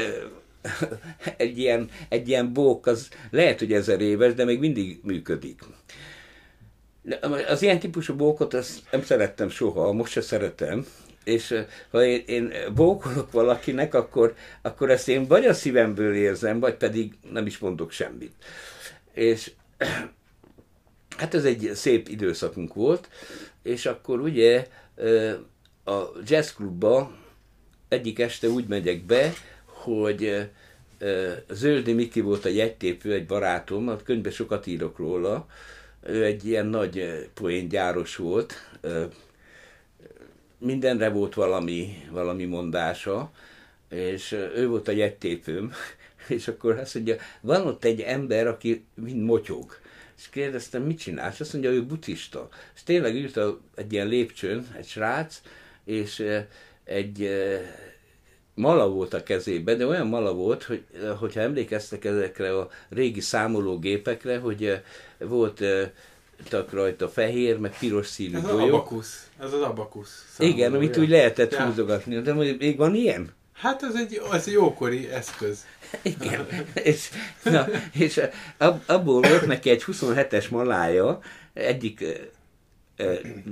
[1.37, 5.63] egy, ilyen, egy ilyen bók, az lehet, hogy ezer éves, de még mindig működik.
[7.49, 10.87] Az ilyen típusú bókot azt nem szerettem soha, most se szeretem,
[11.25, 16.75] és ha én, én bókolok valakinek, akkor, akkor ezt én vagy a szívemből érzem, vagy
[16.75, 18.35] pedig nem is mondok semmit.
[19.13, 19.51] És
[21.19, 23.09] hát ez egy szép időszakunk volt,
[23.63, 24.67] és akkor ugye
[25.85, 27.17] a jazzklubba
[27.89, 29.33] egyik este úgy megyek be,
[29.65, 30.51] hogy
[31.51, 35.47] Zöldi Miki volt a jegytépő, egy barátom, a könyvben sokat írok róla,
[36.03, 38.55] ő egy ilyen nagy poéngyáros volt,
[40.59, 43.31] mindenre volt valami, valami mondása,
[43.89, 45.73] és ő volt a jettépőm,
[46.29, 49.77] és akkor azt mondja, van ott egy ember, aki mind motyog.
[50.19, 51.41] És kérdeztem, mit csinálsz?
[51.41, 52.49] Azt mondja, ő buddhista.
[52.75, 53.41] És tényleg ült
[53.75, 55.41] egy ilyen lépcsőn, egy srác,
[55.85, 56.25] és
[56.85, 57.31] egy
[58.55, 60.85] mala volt a kezében, de olyan mala volt, hogy
[61.19, 64.81] hogyha emlékeztek ezekre a régi számológépekre, hogy
[65.19, 65.65] volt
[66.49, 69.29] tak rajta fehér, meg piros színű Ez az abakusz.
[69.41, 70.37] Ez az abakusz.
[70.39, 71.67] Igen, amit úgy lehetett ja.
[71.67, 72.21] húzogatni.
[72.21, 73.33] De még van ilyen?
[73.53, 75.67] Hát ez egy, ez egy ókori eszköz.
[76.03, 77.11] Igen, és,
[77.43, 78.21] na, és
[78.59, 81.19] ab, abból volt neki egy 27-es malája,
[81.53, 82.05] egyik
[82.97, 83.05] e,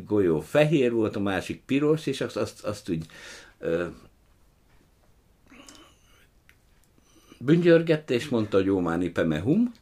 [0.06, 3.06] golyó fehér volt, a másik piros, és azt, azt, azt úgy
[3.60, 3.90] e,
[7.38, 9.72] büngyörgette, és mondta, hogy Jómáni Pemehum,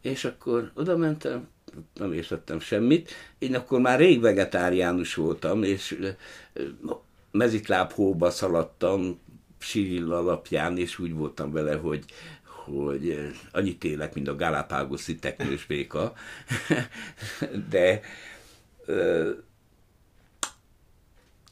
[0.00, 1.48] és akkor oda mentem,
[1.94, 3.10] nem értettem semmit.
[3.38, 5.98] Én akkor már rég vegetáriánus voltam, és
[7.30, 9.18] mezitláb hóba szaladtam,
[9.58, 12.04] Sirill alapján, és úgy voltam vele, hogy,
[12.44, 16.12] hogy annyit élek, mint a Galapagoszi teknős béka.
[17.70, 18.00] De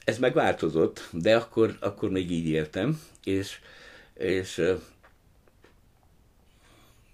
[0.05, 3.59] ez megváltozott, de akkor, akkor még így éltem, és,
[4.15, 4.63] és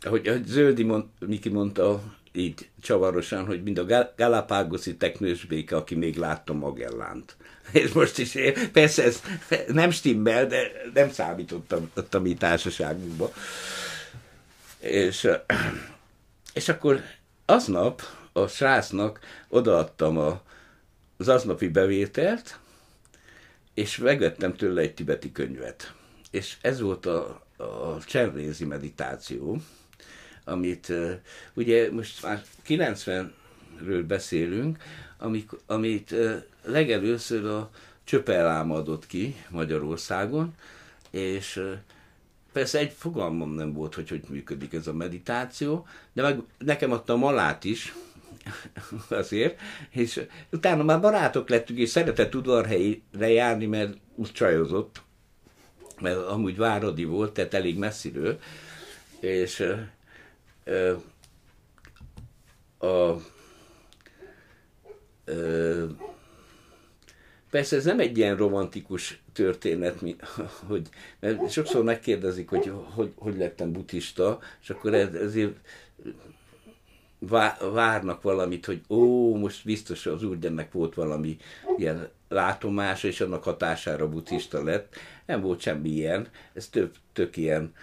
[0.01, 6.17] ahogy Zöldi mond, Miki mondta, így csavarosan, hogy mind a Galapagoszi teknős béke, aki még
[6.17, 7.37] látta Magellánt.
[7.73, 8.37] És most is
[8.73, 9.23] persze ez
[9.67, 13.33] nem stimmel, de nem számítottam a mi társaságunkba.
[14.79, 15.29] És,
[16.55, 17.01] és akkor
[17.47, 20.43] aznap a srácnak odaadtam a,
[21.17, 22.59] az aznapi bevételt,
[23.75, 25.95] és megvettem tőle egy tibeti könyvet.
[26.31, 29.61] És ez volt a, a cserrézi meditáció,
[30.45, 30.93] amit
[31.55, 34.83] ugye most már 90-ről beszélünk,
[35.19, 36.15] amik, amit
[36.65, 37.71] legelőször a
[38.05, 40.55] Csöpelám adott ki Magyarországon,
[41.11, 41.63] és
[42.53, 47.13] persze egy fogalmam nem volt, hogy hogy működik ez a meditáció, de meg nekem adta
[47.13, 47.95] a malát is,
[49.09, 55.03] azért, és utána már barátok lettünk, és szeretett udvarhelyre járni, mert úgy csajozott,
[56.01, 58.39] mert amúgy Váradi volt, tehát elég messziről,
[59.21, 59.65] és
[62.79, 63.17] a,
[65.25, 65.87] ö,
[67.51, 70.17] persze ez nem egy ilyen romantikus történet, mi,
[70.69, 70.89] hogy
[71.21, 75.57] mert sokszor megkérdezik, hogy hogy, hogy lettem buddhista, és akkor ez, ezért
[77.73, 81.37] várnak valamit, hogy ó, most biztos az úrgyemnek volt valami
[81.77, 84.95] ilyen látomása, és annak hatására buddhista lett.
[85.27, 87.75] Nem volt semmi ilyen, ez több, tök ilyen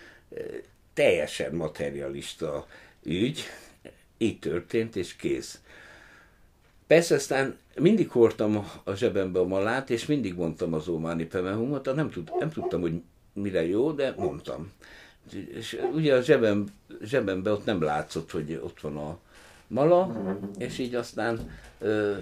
[1.00, 2.68] teljesen materialista
[3.04, 3.44] ügy,
[4.18, 5.60] így történt, és kész.
[6.88, 12.10] Persze aztán mindig hordtam a zsebembe a malát, és mindig mondtam az Ómáni Pemehumot, nem,
[12.10, 13.02] tud, nem tudtam, hogy
[13.34, 14.72] mire jó, de mondtam.
[15.54, 16.66] És ugye a zsebem,
[17.02, 19.18] zsebembe ott nem látszott, hogy ott van a
[19.68, 20.22] mala,
[20.58, 22.18] és így aztán ö,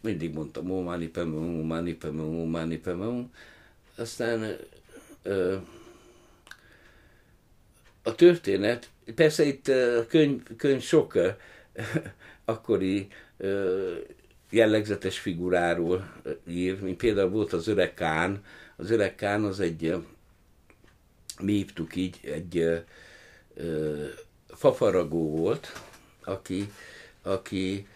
[0.00, 3.32] mindig mondtam Ómáni Pemehum, Ómáni Pemehum, Ómáni Pemehum.
[3.96, 4.56] Aztán
[5.22, 5.56] ö,
[8.02, 11.18] a történet, persze itt a könyv, könyv sok
[12.44, 13.08] akkori
[14.50, 16.12] jellegzetes figuráról
[16.48, 18.44] ír, mint például volt az öreg Kán.
[18.76, 19.94] Az öreg Kán az egy,
[21.40, 22.82] mi hívtuk így, egy
[24.46, 25.72] fafaragó volt,
[26.24, 26.72] aki,
[27.22, 27.86] aki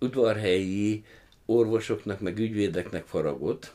[0.00, 1.04] udvarhelyi
[1.46, 3.72] orvosoknak, meg ügyvédeknek faragott.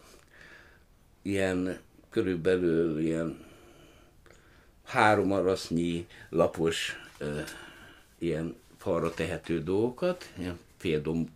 [1.21, 1.79] Ilyen
[2.10, 3.48] körülbelül ilyen
[4.89, 6.95] három arasznyi lapos
[8.17, 11.30] ilyen falra tehető dolgokat, ilyen féldomb,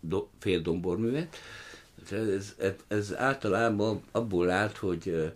[0.00, 1.36] do, féldomborművet.
[2.10, 5.32] Ez, ez, ez általában abból állt, hogy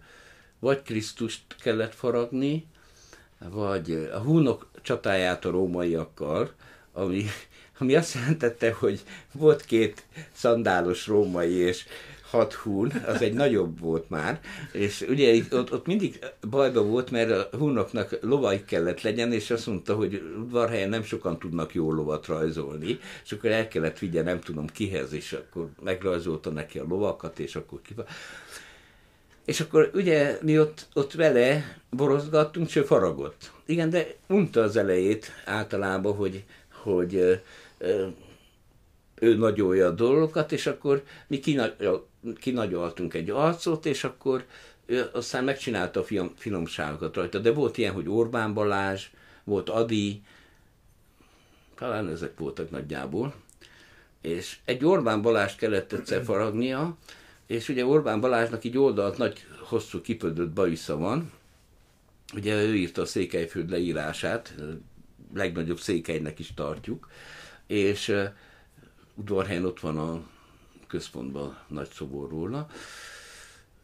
[0.59, 2.67] vagy Krisztust kellett faragni,
[3.39, 6.53] vagy a húnok csatáját a rómaiakkal,
[6.93, 7.25] ami,
[7.79, 9.01] ami azt jelentette, hogy
[9.33, 11.85] volt két szandálos római, és
[12.31, 14.41] hat hún, az egy nagyobb volt már,
[14.73, 16.19] és ugye ott, ott mindig
[16.51, 21.39] bajba volt, mert a húnoknak lovaik kellett legyen, és azt mondta, hogy udvarhelyen nem sokan
[21.39, 26.51] tudnak jó lovat rajzolni, és akkor el kellett vigye nem tudom kihez, és akkor megrajzolta
[26.51, 27.95] neki a lovakat, és akkor ki...
[29.45, 33.51] És akkor ugye mi ott, ott vele borozgattunk, és ő faragott.
[33.67, 36.45] Igen, de unta az elejét általában, hogy,
[36.83, 37.35] hogy ö,
[37.79, 38.07] ö,
[39.21, 41.41] ő nagyolja a dolgokat, és akkor mi
[42.39, 44.47] kinagyoltunk egy arcot, és akkor
[45.13, 47.39] aztán megcsinálta a fiam, finomságokat rajta.
[47.39, 49.07] De volt ilyen, hogy Orbán Balázs,
[49.45, 50.23] volt Adi,
[51.75, 53.35] talán ezek voltak nagyjából,
[54.21, 56.97] és egy Orbán Balázs kellett egyszer faragnia,
[57.47, 61.33] és ugye Orbán Balázsnak így oldalt nagy, hosszú kipödött bajusza van,
[62.35, 64.55] ugye ő írta a Székelyföld leírását,
[65.35, 67.09] legnagyobb székelynek is tartjuk,
[67.67, 68.15] és
[69.15, 70.23] udvarhelyen ott van a
[70.91, 72.69] központban nagy szobor róla.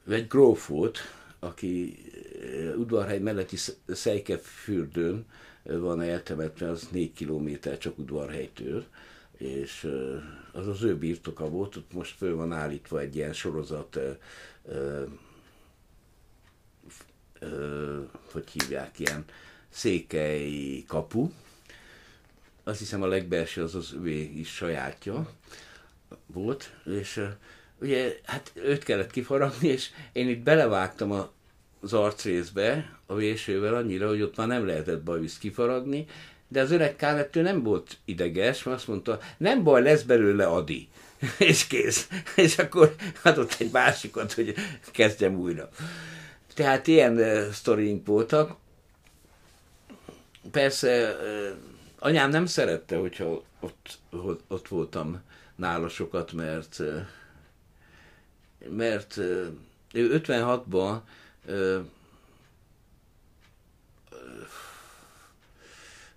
[0.09, 0.99] Egy gróf volt,
[1.39, 1.99] aki
[2.43, 5.27] eh, udvarhely melletti Szejkefürdőn
[5.63, 8.85] eh, van eltemetve, az négy kilométer csak udvarhelytől,
[9.37, 13.99] és eh, az az ő birtoka volt, ott most föl van állítva egy ilyen sorozat,
[18.33, 19.25] hogy hívják, ilyen
[19.69, 21.31] székely kapu,
[22.65, 25.31] azt hiszem a legbelső az az ő is sajátja
[26.27, 27.23] volt, és
[27.81, 31.31] ugye hát őt kellett kifaragni, és én itt belevágtam a,
[31.81, 36.07] az arcrészbe a vésővel annyira, hogy ott már nem lehetett bajusz kifaragni,
[36.49, 40.89] de az öreg kávettő nem volt ideges, mert azt mondta, nem baj, lesz belőle Adi.
[41.39, 42.09] és kész.
[42.37, 44.55] És akkor adott egy másikat, hogy
[44.91, 45.69] kezdjem újra.
[46.55, 48.57] Tehát ilyen uh, sztoriink voltak.
[50.51, 51.57] Persze uh,
[51.99, 55.23] anyám nem szerette, hogyha ott, ott, ott voltam
[55.57, 56.83] nála sokat, mert
[58.69, 59.17] mert
[59.93, 61.01] ő 56-ban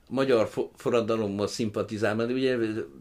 [0.07, 2.57] magyar forradalommal szimpatizál, mert ugye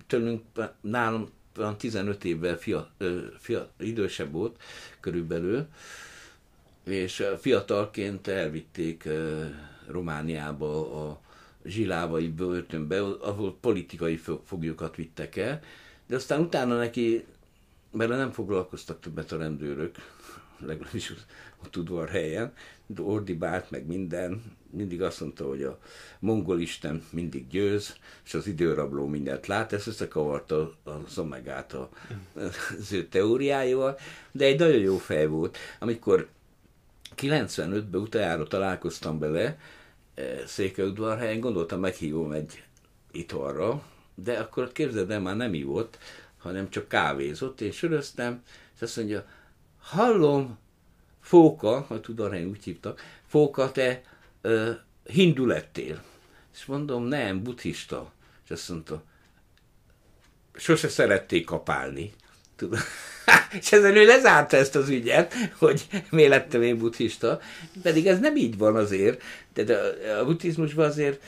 [0.06, 0.42] tőlünk
[0.80, 1.28] nálam
[1.76, 2.90] 15 évvel fia,
[3.38, 4.62] fia, idősebb volt
[5.00, 5.66] körülbelül,
[6.84, 9.08] és fiatalként elvitték
[9.86, 11.20] Romániába a
[11.64, 15.62] zsilávai börtönbe, ahol politikai foglyokat vittek el,
[16.08, 17.24] de aztán utána neki,
[17.90, 19.96] mert nem foglalkoztak többet a rendőrök,
[20.58, 21.12] legalábbis
[21.62, 22.52] a tudvar helyen,
[22.96, 25.78] ordibált meg minden, mindig azt mondta, hogy a
[26.18, 31.88] mongol isten mindig győz, és az időrabló mindent lát, ezt összekavarta az omegát a,
[32.78, 33.98] az ő teóriájával,
[34.32, 35.58] de egy nagyon jó fej volt.
[35.78, 36.28] Amikor
[37.16, 39.58] 95-ben utoljára találkoztam bele,
[40.46, 42.64] Székelyudvarhelyen, gondoltam meghívom egy
[43.12, 43.82] italra,
[44.22, 45.98] de akkor képzeld el, már nem ivott,
[46.38, 48.42] hanem csak kávézott, én söröztem,
[48.74, 49.26] és azt mondja,
[49.80, 50.58] hallom,
[51.20, 54.02] Fóka, ha tudom, úgy hívtak, Fóka, te
[54.40, 54.70] ö,
[55.04, 56.02] hindu lettél.
[56.54, 58.12] És mondom, nem, buddhista.
[58.44, 59.02] És azt mondta,
[60.54, 62.12] sose szerették kapálni.
[62.56, 62.80] Tudom.
[63.60, 67.40] és ezen ő lezárta ezt az ügyet, hogy miért lettem én buddhista,
[67.82, 69.22] pedig ez nem így van azért.
[69.52, 71.22] Tehát a, a buddhizmusban azért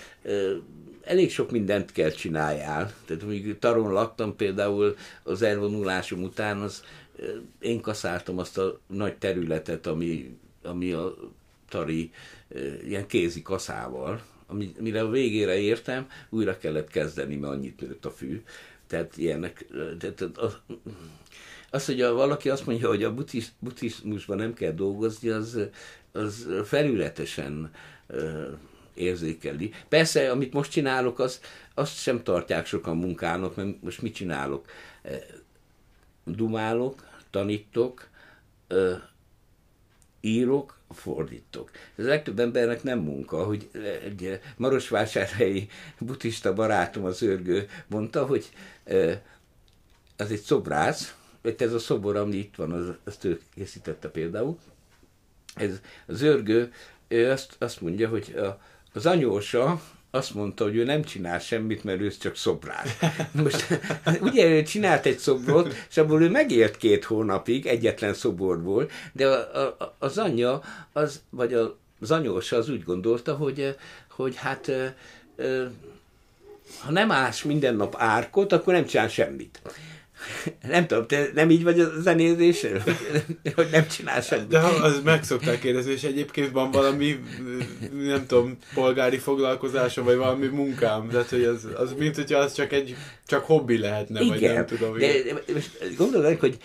[1.11, 2.93] elég sok mindent kell csináljál.
[3.05, 6.85] Tehát amíg Taron laktam például az elvonulásom után, az,
[7.61, 11.15] én kaszáltam azt a nagy területet, ami, ami a
[11.69, 12.11] Tari
[12.85, 14.23] ilyen kézi kaszával,
[14.79, 18.43] amire a végére értem, újra kellett kezdeni, mert annyit nőtt a fű.
[18.87, 19.67] Tehát ilyenek,
[19.99, 20.57] tehát az,
[21.71, 23.15] az, hogy a, valaki azt mondja, hogy a
[23.61, 25.59] buddhizmusban nem kell dolgozni, az,
[26.13, 27.71] az felületesen
[28.95, 29.73] érzékeli.
[29.89, 31.41] Persze, amit most csinálok, az,
[31.75, 34.67] azt sem tartják sokan munkának, mert most mit csinálok?
[36.25, 38.09] Dumálok, tanítok,
[40.21, 41.71] írok, fordítok.
[41.97, 43.71] Ez a legtöbb embernek nem munka, hogy
[44.05, 45.69] egy marosvásárhelyi
[45.99, 48.51] buddhista barátom az őrgő mondta, hogy
[50.17, 51.15] az egy szobrász,
[51.59, 54.59] ez a szobor, ami itt van, az, azt ő készítette például.
[55.55, 56.73] Ez az őrgő,
[57.09, 58.61] ő azt, azt mondja, hogy a,
[58.93, 59.81] az anyósa
[60.11, 62.89] azt mondta, hogy ő nem csinál semmit, mert ő csak szobrás.
[63.43, 63.81] Most
[64.21, 69.61] ugye ő csinált egy szobrot, és abból ő megért két hónapig, egyetlen szoborból, de a,
[69.79, 70.63] a, az anyja,
[70.93, 73.77] az, vagy a, az anyósa az úgy gondolta, hogy,
[74.09, 74.73] hogy hát
[76.79, 79.61] ha nem ás minden nap árkot, akkor nem csinál semmit.
[80.69, 82.83] Nem tudom, te nem így vagy a zenézésről?
[83.55, 84.49] Hogy nem csinálsz semmit?
[84.49, 87.21] De az meg szokták kérdezni, és egyébként van valami,
[87.93, 91.09] nem tudom, polgári foglalkozásom, vagy valami munkám.
[91.09, 92.97] Tehát, hogy az, az mint hogyha az csak egy,
[93.27, 94.99] csak hobbi lehetne, Igen, vagy nem tudom.
[94.99, 96.59] De, de most gondolod, hogy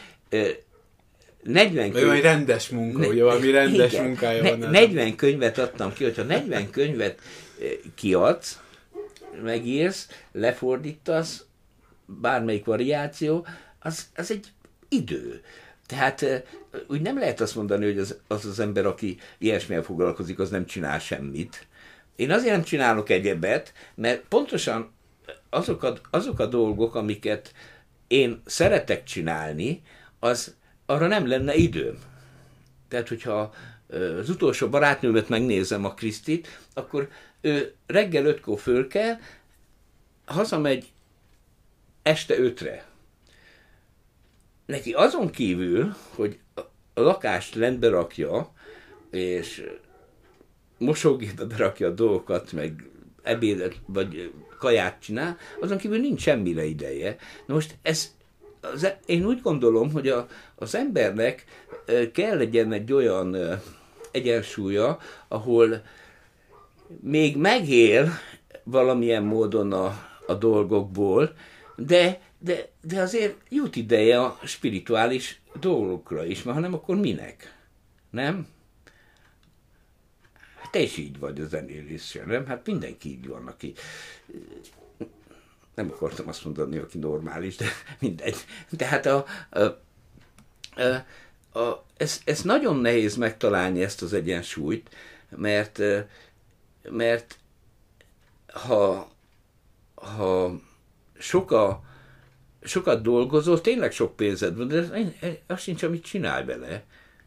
[1.43, 2.05] 40 könyv...
[2.05, 4.69] Vagy rendes munka, ne, ugye valami rendes igen, munkája ne, van.
[4.69, 7.19] 40 könyvet adtam ki, hogyha 40 könyvet
[7.95, 8.59] kiadsz,
[9.43, 11.44] megírsz, lefordítasz,
[12.05, 13.45] bármelyik variáció,
[13.79, 14.47] az, az egy
[14.89, 15.43] idő.
[15.85, 16.25] Tehát
[16.87, 20.65] úgy nem lehet azt mondani, hogy az, az az ember, aki ilyesmivel foglalkozik, az nem
[20.65, 21.67] csinál semmit.
[22.15, 24.91] Én azért nem csinálok egyebet, mert pontosan
[25.49, 27.53] azok a, azok a dolgok, amiket
[28.07, 29.81] én szeretek csinálni,
[30.19, 31.97] az arra nem lenne időm.
[32.87, 33.53] Tehát, hogyha
[34.19, 37.09] az utolsó barátnőmet megnézem, a Krisztit, akkor
[37.41, 39.17] ő reggel ötkor föl kell,
[40.25, 40.91] hazamegy
[42.05, 42.85] este ötre.
[44.65, 46.39] Neki azon kívül, hogy
[46.93, 48.53] a lakást rendbe rakja,
[49.11, 49.63] és
[50.77, 52.89] mosógépbe berakja a dolgokat, meg
[53.23, 57.15] ebédet, vagy kaját csinál, azon kívül nincs semmire ideje.
[57.45, 58.15] Na most ez,
[58.61, 61.45] az, e- én úgy gondolom, hogy a, az embernek
[62.13, 63.37] kell legyen egy olyan
[64.11, 65.83] egyensúlya, ahol
[67.01, 68.09] még megél
[68.63, 69.97] valamilyen módon a,
[70.27, 71.35] a dolgokból,
[71.75, 77.55] de, de, de azért jut ideje a spirituális dolgokra is, mert ha nem, akkor minek?
[78.09, 78.47] Nem?
[80.61, 82.45] Hát te is így vagy a zenéléssel, nem?
[82.45, 83.73] Hát mindenki így van, aki
[85.75, 87.65] nem akartam azt mondani, aki normális, de
[87.99, 88.35] mindegy.
[88.77, 89.59] Tehát a, a,
[90.81, 94.95] a, a, ez, ez nagyon nehéz megtalálni ezt az egyensúlyt,
[95.29, 95.81] mert,
[96.89, 97.37] mert
[98.47, 99.11] ha,
[99.95, 100.59] ha
[101.17, 101.83] soka,
[102.61, 104.87] sokat dolgozol, tényleg sok pénzed van, de
[105.47, 106.83] az sincs, amit csinál bele.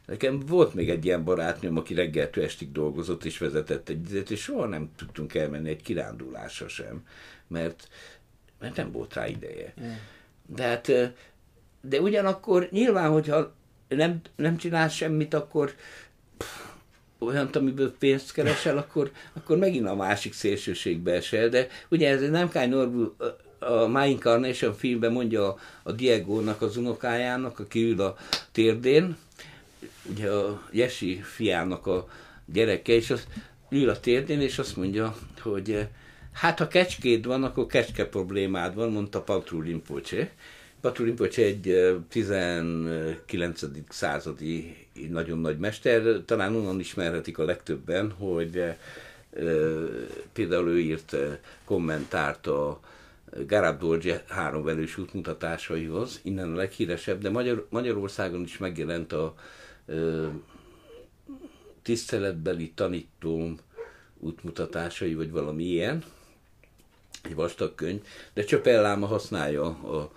[0.07, 4.41] Nekem volt még egy ilyen barátnőm, aki reggeltől estig dolgozott és vezetett egy izet, és
[4.43, 7.03] soha nem tudtunk elmenni egy kirándulásra sem,
[7.47, 7.89] mert,
[8.61, 9.75] mert nem volt rá ideje.
[10.47, 10.93] De hát,
[11.81, 13.55] de ugyanakkor nyilván, hogyha
[13.89, 15.75] nem, nem csinálsz semmit, akkor
[17.19, 21.49] olyan, amiből pénzt keresel, akkor, akkor megint a másik szélsőségbe esel.
[21.49, 23.13] De ugye ez nem Norbu
[23.59, 28.17] a My Incarnation filmben mondja a, Diego-nak, az unokájának, aki ül a
[28.53, 29.17] térdén,
[30.11, 32.09] ugye a Jesi fiának a
[32.45, 33.27] gyereke, és az
[33.71, 35.87] ül a térdén, és azt mondja, hogy
[36.33, 40.31] hát ha kecskéd van, akkor kecske problémád van, mondta Patru Rinpoche.
[40.81, 43.61] Patru Rinpoche egy 19.
[43.89, 44.77] századi
[45.11, 48.63] nagyon nagy mester, talán onnan ismerhetik a legtöbben, hogy
[50.33, 51.17] például ő írt
[51.65, 52.81] kommentárt a
[53.47, 59.35] Garab Dolce három velős útmutatásaihoz, innen a leghíresebb, de Magyar, Magyarországon is megjelent a
[59.87, 60.27] ö,
[61.83, 63.59] tiszteletbeli tanítóm
[64.19, 66.05] útmutatásai, vagy valami ilyen,
[67.23, 68.01] egy vastag könyv,
[68.35, 70.13] de Csöpelláma használja a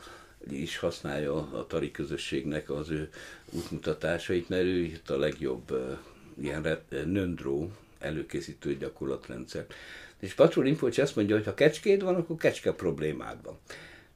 [0.49, 3.09] is használja a tari közösségnek az ő
[3.49, 5.97] útmutatásait, mert ő itt a legjobb
[6.41, 9.65] ilyen nöndró előkészítő gyakorlatrendszer.
[10.21, 13.59] És Patrul Rinpoche azt mondja, hogy ha kecskéd van, akkor kecske problémád van.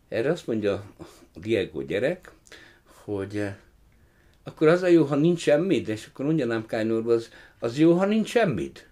[0.09, 1.03] Erre azt mondja a
[1.39, 2.31] Diego gyerek,
[3.03, 3.53] hogy uh,
[4.47, 7.29] akkor az a jó, ha nincs semmit, és akkor mondja nem Kányorba, az,
[7.59, 8.87] az jó, ha nincs semmit.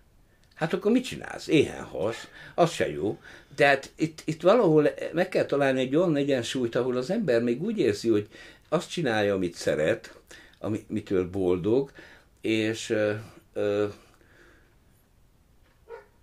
[0.56, 1.48] Hát akkor mit csinálsz?
[1.48, 3.20] Éhen halsz, az se jó.
[3.56, 7.80] Tehát itt, itt valahol meg kell találni egy olyan egyensúlyt, ahol az ember még úgy
[7.80, 8.28] érzi, hogy
[8.70, 10.16] azt csinálja, amit szeret,
[10.60, 11.92] amitől boldog,
[12.42, 13.14] és ö,
[13.54, 13.88] ö,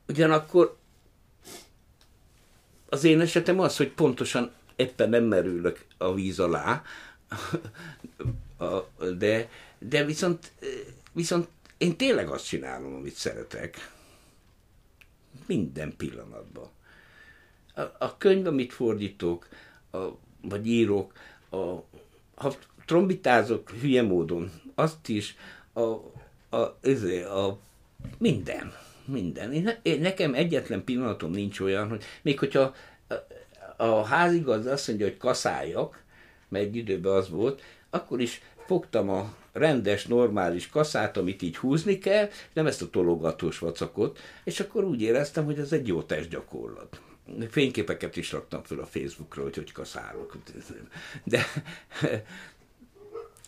[0.08, 0.76] ugyanakkor
[2.90, 6.82] az én esetem az, hogy pontosan éppen nem merülök a víz alá,
[9.18, 10.52] de, de viszont,
[11.12, 13.92] viszont én tényleg azt csinálom, amit szeretek.
[15.46, 16.68] Minden pillanatban.
[17.74, 19.48] A, a könyv, amit fordítok,
[19.90, 19.98] a,
[20.42, 21.12] vagy írok,
[21.50, 21.56] a,
[22.34, 22.54] ha
[22.86, 25.36] trombitázok hülye módon, azt is,
[25.72, 25.80] a,
[26.56, 27.58] a, ezért, a
[28.18, 28.72] minden,
[29.04, 29.52] minden.
[29.52, 32.74] Én, én, nekem egyetlen pillanatom nincs olyan, hogy még hogyha
[33.76, 36.02] a, a házigaz azt mondja, hogy kaszáljak,
[36.48, 41.98] mert egy időben az volt, akkor is fogtam a rendes, normális kaszát, amit így húzni
[41.98, 47.00] kell, nem ezt a tologatós vacakot, és akkor úgy éreztem, hogy ez egy jó testgyakorlat.
[47.50, 50.36] Fényképeket is raktam fel a Facebookra, hogy hogy kaszálok.
[51.24, 51.44] De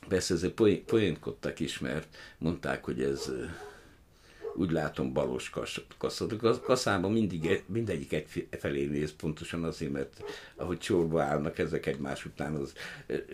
[0.09, 0.53] persze ezzel
[0.86, 3.30] poénkodtak is, mert mondták, hogy ez
[4.55, 5.53] úgy látom balos.
[5.98, 10.22] A kaszában mindig, e- mindegyik egy felé néz, pontosan azért, mert
[10.57, 12.72] ahogy sorba állnak ezek egymás után, az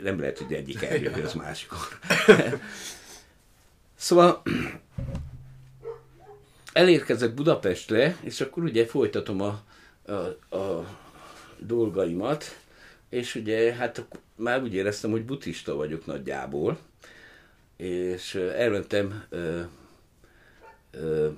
[0.02, 1.78] nem lehet, hogy egyik eljön az másikor.
[3.96, 4.42] szóval
[6.72, 9.62] elérkezek Budapestre, és akkor ugye folytatom a,
[10.12, 10.96] a, a
[11.58, 12.44] dolgaimat,
[13.08, 14.04] és ugye hát
[14.36, 16.78] már úgy éreztem, hogy buddhista vagyok nagyjából,
[17.76, 19.24] és elmentem
[20.95, 21.32] uh,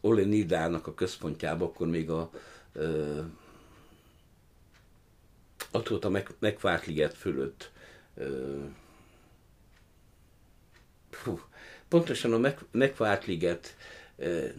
[0.00, 2.30] Ole Nidának a központjába, akkor még a
[2.74, 3.24] uh,
[5.72, 7.70] ott volt a meg, megvárt fölött.
[8.14, 8.64] Uh,
[11.10, 11.40] fú,
[11.88, 13.26] pontosan a meg, megvárt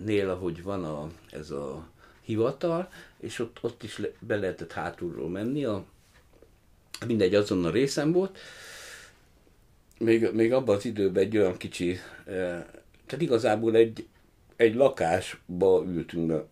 [0.06, 1.88] nél, ahogy van a, ez a
[2.22, 2.90] hivatal,
[3.20, 5.84] és ott, ott is le, be lehetett hátulról menni, a,
[7.06, 8.38] mindegy, azon a részem volt.
[10.00, 12.00] Még, még abban az időben egy olyan kicsi,
[13.06, 14.08] tehát igazából egy,
[14.58, 16.44] egy lakásba ültünk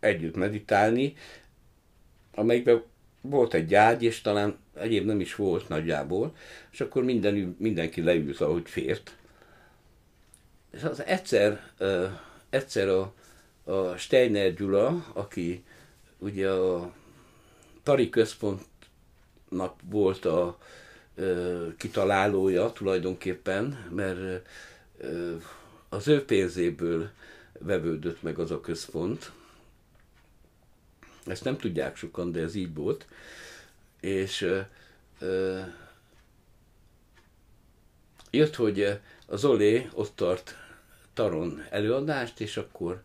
[0.00, 1.14] együtt meditálni,
[2.34, 2.82] amelyikben
[3.20, 6.34] volt egy ágy, és talán egyéb nem is volt nagyjából,
[6.70, 9.16] és akkor minden, mindenki leült, ahogy fért.
[10.70, 11.60] És az egyszer,
[12.50, 13.12] egyszer a,
[13.64, 15.64] a Steiner Gyula, aki
[16.18, 16.92] ugye a
[17.82, 20.58] Tari Központnak volt a
[21.76, 24.48] kitalálója tulajdonképpen, mert
[25.88, 27.10] az ő pénzéből
[27.58, 29.32] vevődött meg az a központ.
[31.26, 33.06] Ezt nem tudják sokan, de ez így volt.
[34.00, 34.46] És
[35.18, 35.60] ö,
[38.30, 40.54] jött, hogy az Olé ott tart
[41.14, 43.02] Taron előadást, és akkor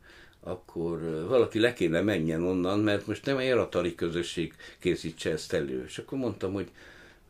[0.48, 5.84] akkor valaki le kéne menjen onnan, mert most nem a tari közösség készítse ezt elő.
[5.84, 6.72] És akkor mondtam, hogy,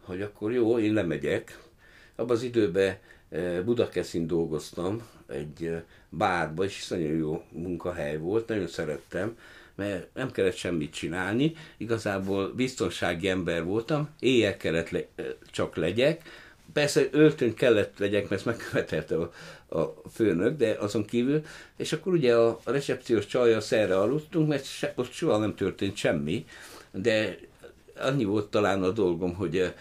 [0.01, 1.59] hogy akkor jó, én lemegyek.
[2.15, 2.97] Abban az időben
[3.65, 9.37] Budakeszin dolgoztam, egy bárba, és nagyon jó munkahely volt, nagyon szerettem,
[9.75, 15.05] mert nem kellett semmit csinálni, igazából biztonsági ember voltam, éjjel kellett le,
[15.51, 16.21] csak legyek,
[16.73, 19.31] persze öltöny kellett legyek, mert ezt megkövetelte a,
[19.79, 21.41] a főnök, de azon kívül,
[21.77, 25.95] és akkor ugye a, a recepciós csajjal szerre aludtunk, mert se, ott soha nem történt
[25.95, 26.45] semmi,
[26.91, 27.37] de
[27.97, 29.73] annyi volt talán a dolgom, hogy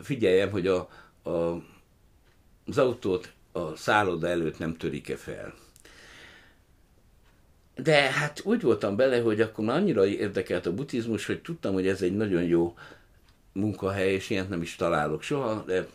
[0.00, 0.88] figyeljem, hogy a,
[1.22, 1.30] a,
[2.66, 5.54] az autót a szálloda előtt nem törik-e fel.
[7.74, 11.86] De hát úgy voltam bele, hogy akkor már annyira érdekelt a buddhizmus, hogy tudtam, hogy
[11.86, 12.76] ez egy nagyon jó
[13.52, 15.86] munkahely, és ilyet nem is találok soha, de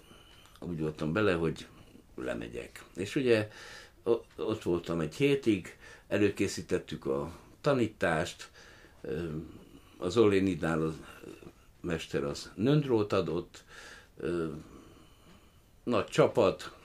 [0.60, 1.68] úgy voltam bele, hogy
[2.16, 2.84] lemegyek.
[2.96, 3.50] És ugye
[4.36, 5.78] ott voltam egy hétig,
[6.08, 7.32] előkészítettük a
[7.62, 8.50] tanítást,
[9.98, 10.94] az Olénidnál a
[11.82, 13.64] mester az nöndrót adott,
[15.84, 16.77] nagy csapat,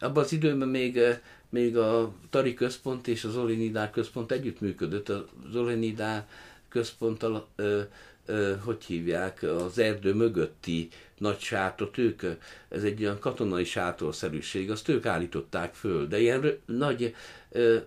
[0.00, 5.08] abban az időben még, eh, még a Tari Központ és az Olinidá Központ együttműködött.
[5.08, 6.26] Az Olinidá
[6.68, 7.80] Központtal, ö,
[8.26, 10.88] ö, hogy hívják, az erdő mögötti
[11.18, 12.22] nagy sátot, ők,
[12.68, 17.14] ez egy olyan katonai sátorszerűség, azt ők állították föl, de ilyen nagy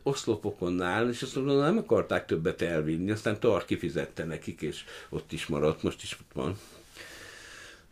[0.03, 5.32] oszlopokon áll, és azt mondom, nem akarták többet elvinni, aztán Tar kifizette nekik, és ott
[5.32, 6.57] is maradt, most is ott van.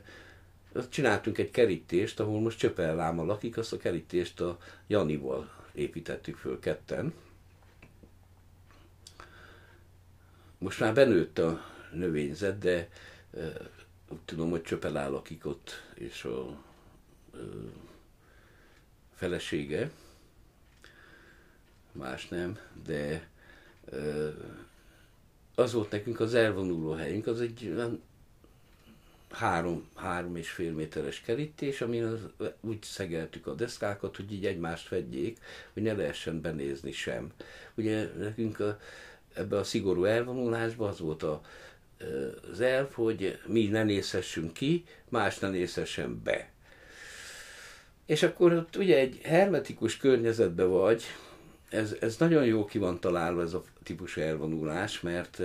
[0.89, 4.57] csináltunk egy kerítést, ahol most Csöpel láma lakik, azt a kerítést a
[4.87, 7.13] Janival építettük föl ketten.
[10.57, 11.61] Most már benőtt a
[11.93, 12.89] növényzet, de
[14.09, 16.63] úgy tudom, hogy Csöpel lakik ott, és a
[19.15, 19.89] felesége,
[21.91, 23.27] más nem, de
[25.55, 27.75] az volt nekünk az elvonuló helyünk, az egy
[29.29, 32.19] három, három és fél méteres kerítés, amin az,
[32.61, 35.37] úgy szegeltük a deszkákat, hogy így egymást fedjék,
[35.73, 37.31] hogy ne lehessen benézni sem.
[37.75, 38.79] Ugye nekünk a,
[39.33, 41.41] ebbe a szigorú elvonulásba az volt a,
[42.51, 46.51] az elv, hogy mi ne nézhessünk ki, más ne nézhessen be.
[48.05, 51.03] És akkor ott ugye egy hermetikus környezetben vagy,
[51.69, 55.41] ez, ez nagyon jó ki van találva ez a típusú elvonulás, mert,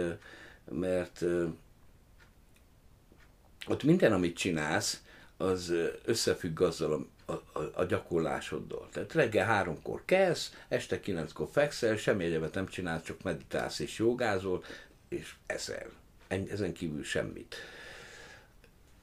[0.70, 1.24] mert
[3.66, 5.02] ott minden, amit csinálsz,
[5.36, 5.72] az
[6.04, 8.88] összefügg azzal a, a, a gyakorlásoddal.
[8.92, 14.64] Tehát reggel háromkor kezd, este kilenckor fekszel, semmi egyebet nem csinálsz, csak meditálsz és jogázol,
[15.08, 15.86] és eszel
[16.28, 17.56] ezen kívül semmit.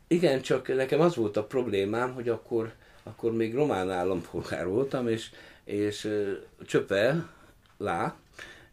[0.08, 5.30] Igen, csak nekem az volt a problémám, hogy akkor, akkor még román állampolgár voltam, és,
[5.64, 6.10] és
[6.66, 7.30] Csöpel,
[7.78, 8.16] lá,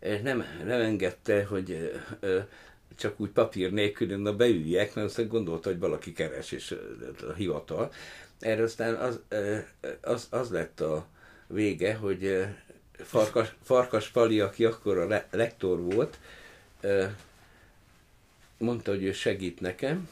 [0.00, 1.92] nem, nem engedte, hogy
[2.98, 6.76] csak úgy papír nélkül na beüljek, mert aztán gondolta, hogy valaki keres, és
[7.28, 7.92] a hivatal.
[8.38, 9.20] Erre aztán az,
[10.00, 11.06] az, az lett a
[11.46, 12.46] vége, hogy
[12.92, 16.18] Farkas, Farkas Pali, aki akkor a lektor volt,
[18.58, 20.08] mondta, hogy ő segít nekem,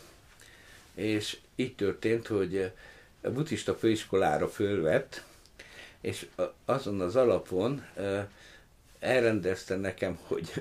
[0.95, 2.72] és így történt, hogy
[3.20, 5.24] a buddhista főiskolára fölvett,
[6.01, 6.26] és
[6.64, 7.87] azon az alapon
[8.99, 10.53] elrendezte nekem, hogy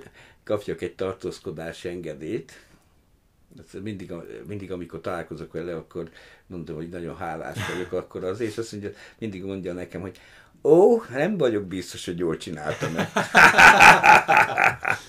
[0.45, 2.51] kapjak egy tartózkodási engedélyt.
[3.83, 4.13] Mindig,
[4.47, 6.09] mindig, amikor találkozok vele, akkor
[6.47, 10.19] mondom, hogy nagyon hálás vagyok akkor az, és azt mondja, mindig mondja nekem, hogy
[10.63, 13.09] ó, nem vagyok biztos, hogy jól csináltam -e.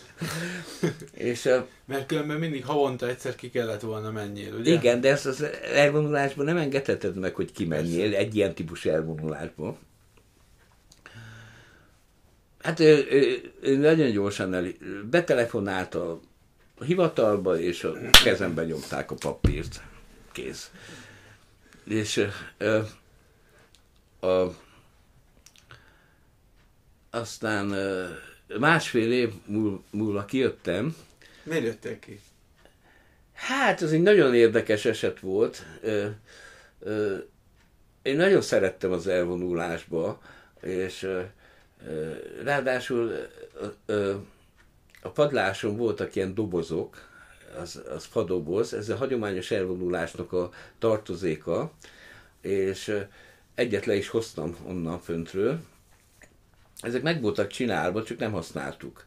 [1.13, 1.49] és,
[1.85, 4.73] Mert különben mindig havonta egyszer ki kellett volna menjél, ugye?
[4.73, 9.79] Igen, de ezt az elvonulásban nem engedheted meg, hogy kimenjél egy ilyen típusú elvonulásból.
[12.67, 14.67] Hát ő, ő, ő nagyon gyorsan el,
[15.11, 16.21] betelefonált a
[16.85, 17.93] hivatalba, és a
[18.25, 19.83] kezembe nyomták a papírt.
[20.33, 20.71] Kész.
[21.85, 22.27] És
[22.59, 22.81] ö,
[24.21, 24.57] a,
[27.11, 28.07] aztán ö,
[28.59, 30.97] másfél év múl, múlva kijöttem.
[31.43, 32.21] Miért jöttél ki?
[33.33, 35.67] Hát, ez egy nagyon érdekes eset volt.
[35.81, 36.07] Ö,
[36.79, 37.17] ö,
[38.03, 40.23] én nagyon szerettem az elvonulásba,
[40.61, 41.09] és
[42.43, 43.13] ráadásul
[45.03, 47.09] a padláson voltak ilyen dobozok,
[47.61, 51.73] az, az fadoboz, ez a hagyományos elvonulásnak a tartozéka,
[52.41, 53.05] és
[53.55, 55.61] egyet le is hoztam onnan föntről,
[56.81, 59.06] ezek meg voltak csinálva, csak nem használtuk.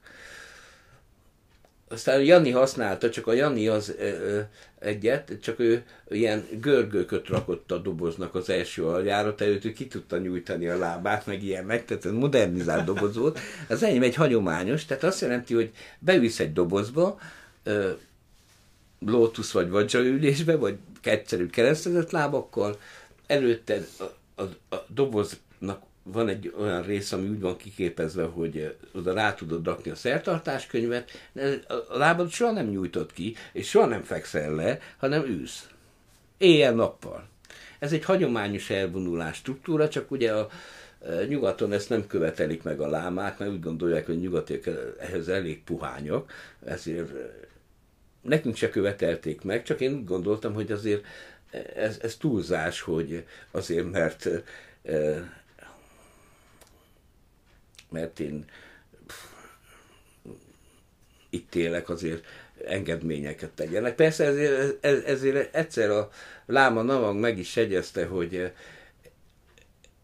[1.91, 4.39] Aztán Jani használta, csak a Jani az ö, ö,
[4.79, 10.17] egyet, csak ő ilyen görgőköt rakott a doboznak az első aljára, tehát ő ki tudta
[10.17, 13.39] nyújtani a lábát, meg ilyenek, tehát ez modernizált doboz volt.
[13.69, 17.19] Az enyém egy hagyományos, tehát azt jelenti, hogy bevisz egy dobozba,
[17.63, 17.91] ö,
[19.05, 22.79] Lotus vagy vadzsa ülésbe, vagy egyszerű keresztezett lábakkal,
[23.27, 24.03] előtte a,
[24.41, 25.81] a, a doboznak
[26.11, 31.11] van egy olyan rész, ami úgy van kiképezve, hogy oda rá tudod rakni a szertartáskönyvet,
[31.31, 35.69] de a lábad soha nem nyújtott ki, és soha nem fekszel le, hanem űsz.
[36.37, 37.27] Éjjel-nappal.
[37.79, 40.49] Ez egy hagyományos elvonulás struktúra, csak ugye a,
[41.27, 44.63] Nyugaton ezt nem követelik meg a lámák, mert úgy gondolják, hogy nyugatiak
[44.99, 46.31] ehhez elég puhányok,
[46.65, 47.11] ezért
[48.21, 51.05] nekünk se követelték meg, csak én úgy gondoltam, hogy azért
[51.75, 54.29] ez, ez túlzás, hogy azért, mert
[57.89, 58.45] mert én
[61.29, 62.25] itt élek, azért
[62.65, 63.95] engedményeket tegyenek.
[63.95, 66.09] Persze ezért, ezért egyszer a
[66.45, 68.51] Láma Navang meg is segyezte, hogy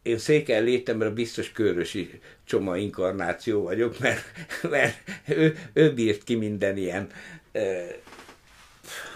[0.01, 4.23] én széken létemre biztos körösi csoma inkarnáció vagyok, mert,
[4.61, 7.07] mert ő, ő bírt ki minden ilyen,
[7.51, 7.95] eh,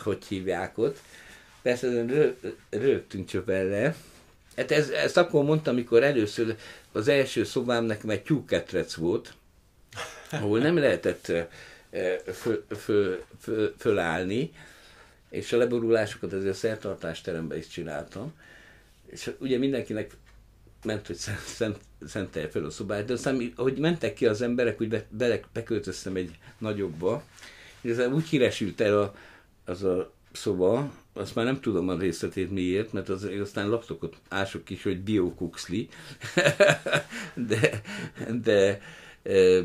[0.04, 1.00] hogy hívják ott.
[1.62, 2.30] Persze rö,
[2.70, 3.96] rögtünk csöpelle.
[4.60, 6.56] Hát ez, ezt akkor mondtam, amikor először
[6.92, 9.34] az első szobám nekem egy tyúketrec volt,
[10.32, 11.32] ahol nem lehetett
[12.34, 14.52] föl, föl, föl, fölállni,
[15.30, 18.34] és a leborulásokat ezért a szertartásteremben is csináltam.
[19.06, 20.12] És ugye mindenkinek
[20.84, 24.90] ment, hogy szent, szentelje fel a szobát, de aztán, ahogy mentek ki az emberek, úgy
[24.90, 27.24] be, bele, beköltöztem egy nagyobbba,
[27.82, 29.16] és úgy híresült el a,
[29.66, 34.70] az a szoba, azt már nem tudom a részletét miért, mert az, aztán laptokot ások
[34.70, 35.88] is, hogy Bio Kuxli,
[37.50, 37.82] de,
[38.42, 38.82] de
[39.24, 39.62] e,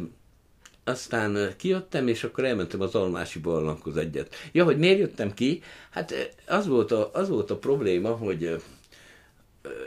[0.85, 4.35] aztán kijöttem, és akkor elmentem az Almási barlanghoz egyet.
[4.53, 5.63] Ja, hogy miért jöttem ki?
[5.91, 8.63] Hát az volt a, az volt a probléma, hogy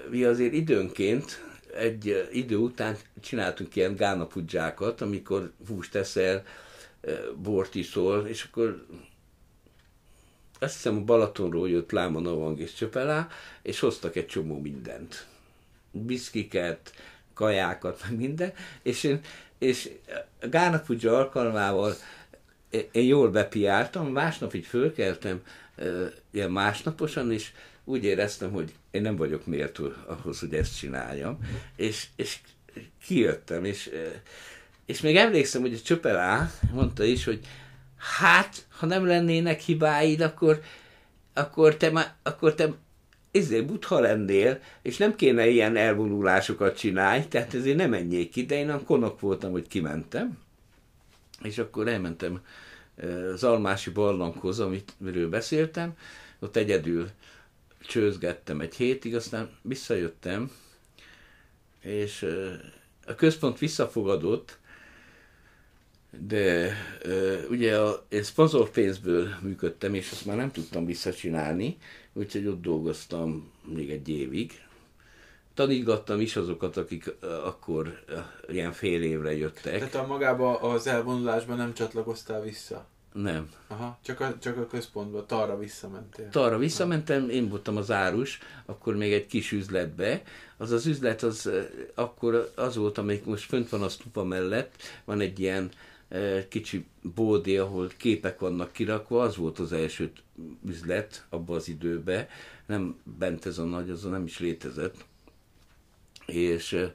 [0.09, 6.43] mi azért időnként, egy idő után csináltunk ilyen gánapudzsákat, amikor húst teszel,
[7.35, 8.85] bort iszol, és akkor
[10.59, 13.27] azt hiszem a Balatonról jött Láma Navang és Csöpelá,
[13.61, 15.25] és hoztak egy csomó mindent.
[15.91, 16.93] Biszkiket,
[17.33, 19.21] kajákat, meg minden, és én,
[19.57, 19.89] és
[20.41, 21.95] a Gánapudja alkalmával
[22.91, 25.41] én jól bepiáltam, másnap így fölkeltem,
[26.31, 27.51] ilyen másnaposan, és
[27.83, 31.39] úgy éreztem, hogy én nem vagyok méltó ahhoz, hogy ezt csináljam,
[31.75, 32.39] és, és
[33.05, 33.89] kijöttem, és,
[34.85, 37.39] és még emlékszem, hogy a Csöpelá mondta is, hogy
[37.97, 40.61] hát, ha nem lennének hibáid, akkor,
[41.33, 42.73] akkor te, akkor te
[43.31, 48.55] ezért butha lennél, és nem kéne ilyen elvonulásokat csinálni, tehát ezért nem menjék ki, de
[48.55, 50.37] én a konok voltam, hogy kimentem,
[51.41, 52.41] és akkor elmentem
[53.33, 55.93] az Almási barlanghoz, amit, miről beszéltem,
[56.39, 57.09] ott egyedül
[57.87, 60.51] csőzgettem egy hétig, aztán visszajöttem,
[61.81, 62.27] és
[63.05, 64.57] a központ visszafogadott,
[66.11, 66.73] de
[67.49, 71.77] ugye a, én szponzorpénzből működtem, és azt már nem tudtam visszacsinálni,
[72.13, 74.51] úgyhogy ott dolgoztam még egy évig.
[75.53, 78.03] Tanítgattam is azokat, akik akkor
[78.47, 79.77] ilyen fél évre jöttek.
[79.77, 82.87] Tehát a magába az elvonulásban nem csatlakoztál vissza?
[83.13, 83.49] Nem.
[83.67, 86.29] Aha, csak a, csak a központba, Tarra visszamentél.
[86.29, 90.21] Tarra visszamentem, én voltam az árus, akkor még egy kis üzletbe.
[90.57, 91.49] Az az üzlet, az
[91.95, 95.71] akkor az volt, amelyik most fönt van a stupa mellett, van egy ilyen
[96.49, 100.11] kicsi bódé, ahol képek vannak kirakva, az volt az első
[100.67, 102.27] üzlet abban az időben,
[102.65, 105.05] nem bent ez a nagy, az nem is létezett,
[106.25, 106.85] és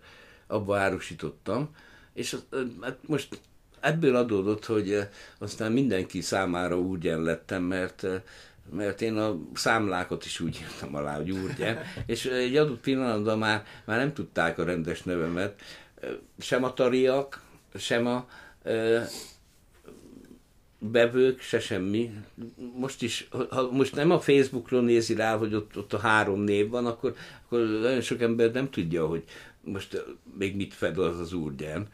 [0.46, 1.74] abba árusítottam,
[2.12, 2.36] és
[2.80, 3.40] hát most
[3.80, 4.98] ebből adódott, hogy
[5.38, 8.06] aztán mindenki számára úgy lettem, mert
[8.70, 13.64] mert én a számlákat is úgy írtam alá, hogy Úrgyen, és egy adott pillanatban már,
[13.84, 15.60] már nem tudták a rendes nevemet,
[16.38, 17.42] sem a tariak,
[17.74, 18.28] sem a
[20.78, 22.10] bevők, se semmi.
[22.76, 26.68] Most is, ha most nem a Facebookról nézi rá, hogy ott, ott a három név
[26.68, 29.24] van, akkor, akkor nagyon sok ember nem tudja, hogy
[29.60, 30.04] most
[30.38, 31.88] még mit fed az az úrgyen.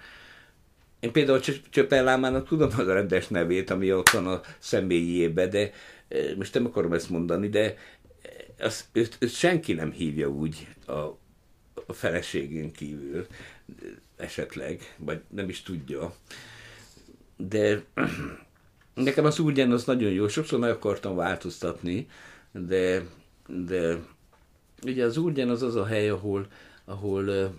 [1.00, 1.40] Én például
[1.70, 5.72] Csöpellámának tudom az a rendes nevét, ami ott van a személyébe, de
[6.36, 7.76] most nem akarom ezt mondani, de
[8.58, 10.92] azt, őt, őt senki nem hívja úgy a,
[11.86, 13.26] a feleségén kívül
[14.16, 16.14] esetleg, vagy nem is tudja.
[17.38, 17.84] De
[18.94, 22.08] nekem az úgy az nagyon jó, sokszor meg akartam változtatni,
[22.52, 23.06] de,
[23.46, 23.98] de
[24.82, 26.46] ugye az Úrgyen az az a hely, ahol,
[26.84, 27.50] ahol uh,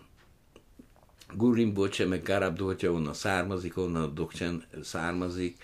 [1.33, 5.63] Gurin Bocse, meg Garab Dolcsa onnan származik, onnan a Dokcsen származik,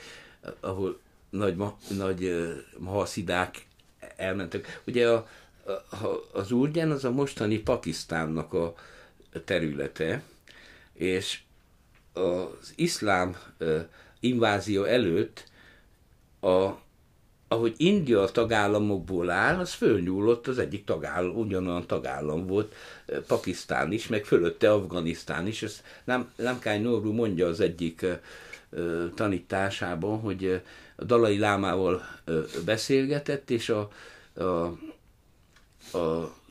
[0.59, 0.99] ahol
[1.29, 1.57] nagy,
[1.97, 3.67] nagy uh, mahaszidák
[4.15, 4.81] elmentek.
[4.87, 5.27] Ugye a,
[5.89, 8.73] a, az Úrgyen az a mostani Pakisztánnak a
[9.45, 10.23] területe,
[10.93, 11.39] és
[12.13, 13.81] az iszlám uh,
[14.25, 15.43] invázió előtt
[16.39, 16.69] a,
[17.47, 22.75] ahogy India a tagállamokból áll, az fölnyúlott az egyik tagállam, ugyanolyan tagállam volt,
[23.27, 25.63] Pakisztán is, meg fölötte Afganisztán is.
[25.63, 28.05] Ezt nem, Kány Norú mondja az egyik
[29.15, 30.61] tanításában, hogy
[30.95, 32.01] a Dalai Lámával
[32.65, 33.89] beszélgetett, és a,
[34.33, 34.77] a, a,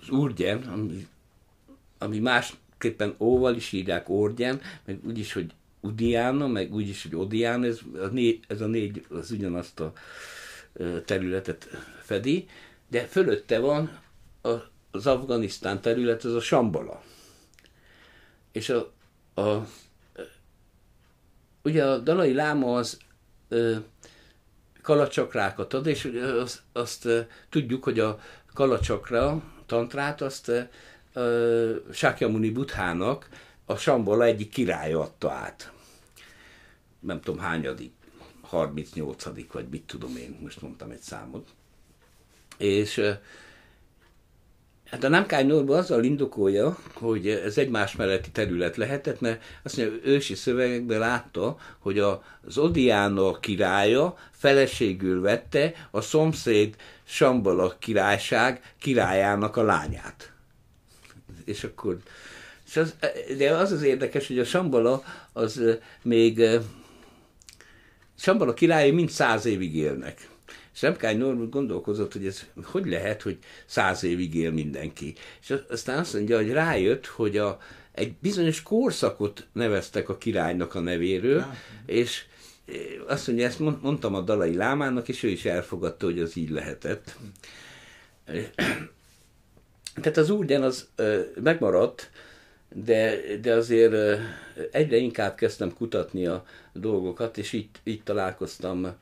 [0.00, 1.06] az Urgyen, ami,
[1.98, 5.52] ami másképpen óval is írják Orgyen, meg úgyis, hogy
[5.84, 9.92] Udiana, meg úgyis, hogy Odián, ez a, négy, ez a négy az ugyanazt a
[11.04, 11.68] területet
[12.02, 12.48] fedi,
[12.88, 13.98] de fölötte van
[14.42, 14.48] a,
[14.90, 17.02] az Afganisztán terület, ez a Sambala.
[18.52, 18.92] És a,
[19.40, 19.66] a,
[21.62, 22.98] ugye a Dalai Láma az
[23.48, 23.76] ö,
[24.82, 26.04] kalacsakrákat ad, és
[26.40, 27.08] azt, azt
[27.48, 28.18] tudjuk, hogy a
[28.54, 30.52] kalacsakra tantrát azt
[31.92, 33.28] Sákyamuni Buthának
[33.64, 35.73] a Sambala egyik királya adta át.
[37.06, 37.92] Nem tudom hányadik,
[38.40, 41.48] 38 vagy mit tudom én, most mondtam egy számot.
[42.58, 43.16] És
[44.90, 49.98] Hát a Namkány Norba azzal indokolja, hogy ez egymás melletti terület lehetett, mert azt mondja,
[50.02, 59.62] ősi szövegekben látta, hogy az Odiána királya feleségül vette a szomszéd Sambala királyság királyának a
[59.62, 60.32] lányát.
[61.44, 61.98] És akkor
[62.66, 62.94] és az,
[63.38, 65.02] de az az érdekes, hogy a Sambala
[65.32, 65.62] az
[66.02, 66.42] még
[68.16, 70.28] Sambala királyai mind száz évig élnek.
[70.72, 75.14] Semkány Norman gondolkozott, hogy ez hogy lehet, hogy száz évig él mindenki.
[75.40, 77.58] És aztán azt mondja, hogy rájött, hogy a,
[77.92, 81.56] egy bizonyos korszakot neveztek a királynak a nevéről, ja.
[81.86, 82.24] és
[82.66, 82.74] eh,
[83.06, 87.16] azt mondja, ezt mondtam a Dalai Lámának, és ő is elfogadta, hogy az így lehetett.
[89.94, 92.10] Tehát az úrgyen az ö, megmaradt,
[92.74, 94.20] de, de azért
[94.70, 98.94] egyre inkább kezdtem kutatni a dolgokat, és itt, itt találkoztam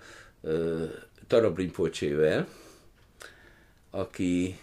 [0.42, 0.84] ö,
[1.26, 2.46] Tarabrinpocsével,
[3.90, 4.58] aki,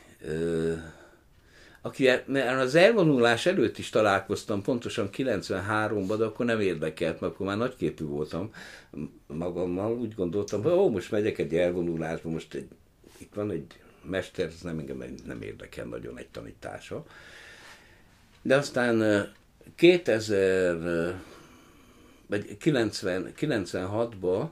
[1.81, 7.45] aki mert az elvonulás előtt is találkoztam, pontosan 93-ban, de akkor nem érdekelt, mert akkor
[7.45, 8.51] már nagyképű voltam
[9.27, 12.67] magammal, úgy gondoltam, hogy ó, most megyek egy elvonulásba, most egy,
[13.17, 17.05] itt van egy mester, ez nem, engem nem érdekel nagyon egy tanítása.
[18.41, 19.27] De aztán
[19.75, 21.15] 2000,
[22.27, 24.47] vagy 90, 96-ban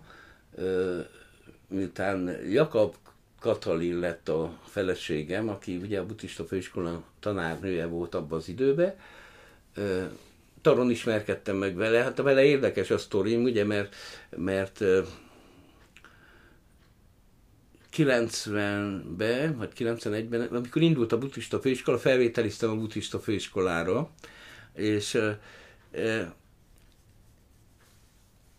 [1.68, 2.96] miután Jakab
[3.40, 8.96] Katalin lett a feleségem, aki ugye a buddhista főiskola tanárnője volt abban az időben,
[10.62, 13.96] Taron ismerkedtem meg vele, hát vele érdekes a sztorim, ugye, mert,
[14.36, 14.84] mert
[17.96, 24.10] 90-ben, vagy 91-ben, amikor indult a buddhista főiskola, felvételiztem a buddhista főiskolára,
[24.74, 25.22] és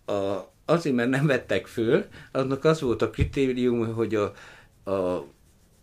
[0.04, 4.32] a, azért, mert nem vettek föl, annak az volt a kritérium, hogy a,
[4.90, 5.24] a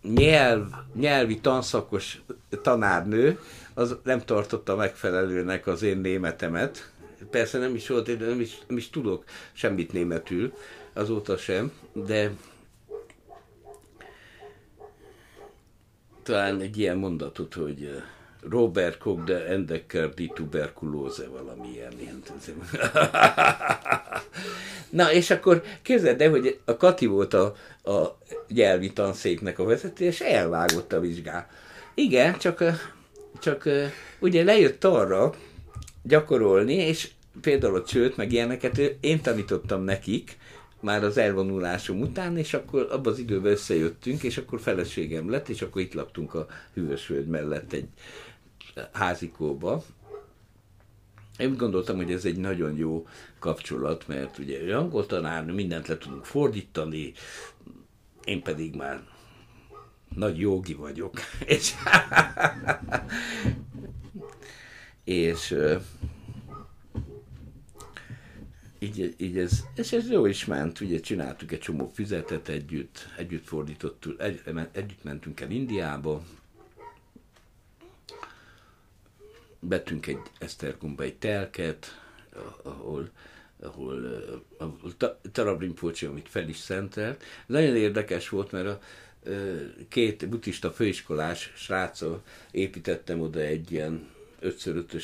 [0.01, 2.21] nyelv, nyelvi tanszakos
[2.61, 3.39] tanárnő
[3.73, 6.91] az nem tartotta megfelelőnek az én németemet.
[7.29, 9.23] Persze nem is volt, nem is, nem is tudok
[9.53, 10.53] semmit németül,
[10.93, 12.31] azóta sem, de
[16.25, 18.01] talán egy ilyen mondatot, hogy
[18.49, 21.93] Robert Koch de Endecker di tuberkulóze, valami ilyen.
[24.89, 28.17] Na, és akkor képzeld el, hogy a Kati volt a, a
[28.47, 31.47] nyelvi tanszéknek a vezető, és elvágott a vizsgál.
[31.93, 32.63] Igen, csak,
[33.39, 33.69] csak
[34.19, 35.33] ugye lejött arra
[36.03, 37.09] gyakorolni, és
[37.41, 40.37] például a csőt, meg ilyeneket én tanítottam nekik,
[40.85, 45.61] már az elvonulásom után, és akkor abban az időben összejöttünk, és akkor feleségem lett, és
[45.61, 47.87] akkor itt laktunk a hűvösvölgy mellett egy
[48.91, 49.83] házikóba.
[51.37, 53.07] Én úgy gondoltam, hogy ez egy nagyon jó
[53.39, 57.13] kapcsolat, mert ugye angol tanárnő, mindent le tudunk fordítani,
[58.23, 59.03] én pedig már
[60.15, 61.19] nagy jogi vagyok.
[61.45, 61.73] És,
[65.03, 65.55] és
[68.85, 73.47] így, így ez, és ez jó is ment, ugye csináltuk egy csomó füzetet együtt, együtt
[73.47, 76.23] fordítottuk, egy, együtt mentünk el Indiába,
[79.59, 82.01] bettünk egy Esztergomba egy telket,
[82.63, 83.09] ahol
[83.59, 84.05] ahol,
[84.57, 84.93] ahol
[85.31, 87.23] Tarabrin Pocsi, amit fel is szentelt.
[87.45, 88.79] Nagyon érdekes volt, mert a
[89.89, 94.09] két buddhista főiskolás sráccal építettem oda egy ilyen
[94.41, 95.03] 5x5-ös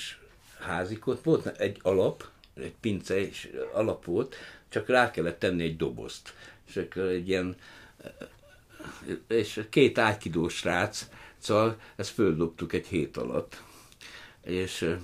[0.59, 1.23] házikot.
[1.23, 2.29] Volt egy alap,
[2.61, 4.09] egy pince és alap
[4.69, 6.33] csak rá kellett tenni egy dobozt.
[6.67, 7.55] És akkor egy ilyen
[9.27, 11.07] és két ágykidós srác,
[11.37, 13.61] szóval ezt földobtuk egy hét alatt
[14.43, 14.95] és,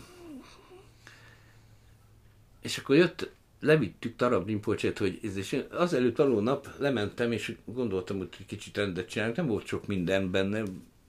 [2.62, 3.30] és akkor jött
[3.60, 9.10] levittük Tarab Rinpoche-t, hogy ez, és azelőtt való nap lementem, és gondoltam, hogy kicsit rendet
[9.10, 10.64] csinálunk, nem volt sok minden benne,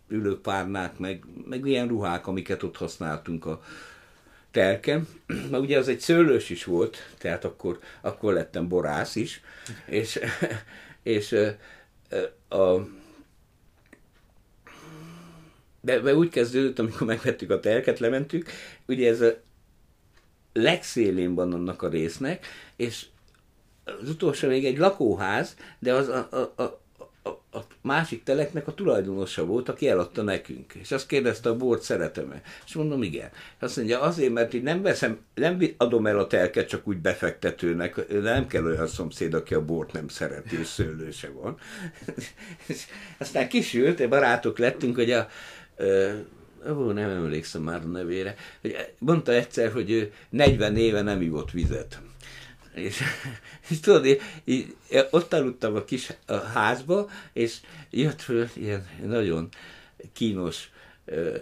[0.08, 3.62] ülőpárnák, meg, meg ilyen ruhák, amiket ott használtunk a
[4.58, 5.08] telken.
[5.50, 9.40] Mert ugye az egy szőlős is volt, tehát akkor, akkor lettem borász is,
[9.86, 10.20] és,
[11.02, 11.32] és
[12.48, 12.74] a,
[15.80, 18.50] de, de úgy kezdődött, amikor megvettük a telket, lementük,
[18.86, 19.32] ugye ez a
[20.52, 22.46] legszélén van annak a résznek,
[22.76, 23.06] és
[23.84, 26.80] az utolsó még egy lakóház, de az a, a, a,
[27.58, 30.74] a, másik teleknek a tulajdonosa volt, aki eladta nekünk.
[30.74, 32.42] És azt kérdezte, a bort szeretem-e?
[32.66, 33.30] És mondom, igen.
[33.58, 38.20] Azt mondja, azért, mert így nem veszem, nem adom el a telket csak úgy befektetőnek,
[38.22, 41.58] nem kell olyan szomszéd, aki a bort nem szereti, és szőlőse van.
[42.66, 42.84] és
[43.18, 45.28] aztán kisült, barátok lettünk, hogy a,
[46.70, 48.34] ó, nem emlékszem már a nevére,
[48.98, 51.98] mondta egyszer, hogy ő 40 éve nem ivott vizet.
[52.74, 53.02] És,
[53.70, 54.74] és tudod, én, én,
[55.10, 57.56] ott aludtam a kis a házba, és
[57.90, 59.48] jött föl ilyen nagyon
[60.12, 60.70] kínos
[61.06, 61.36] uh,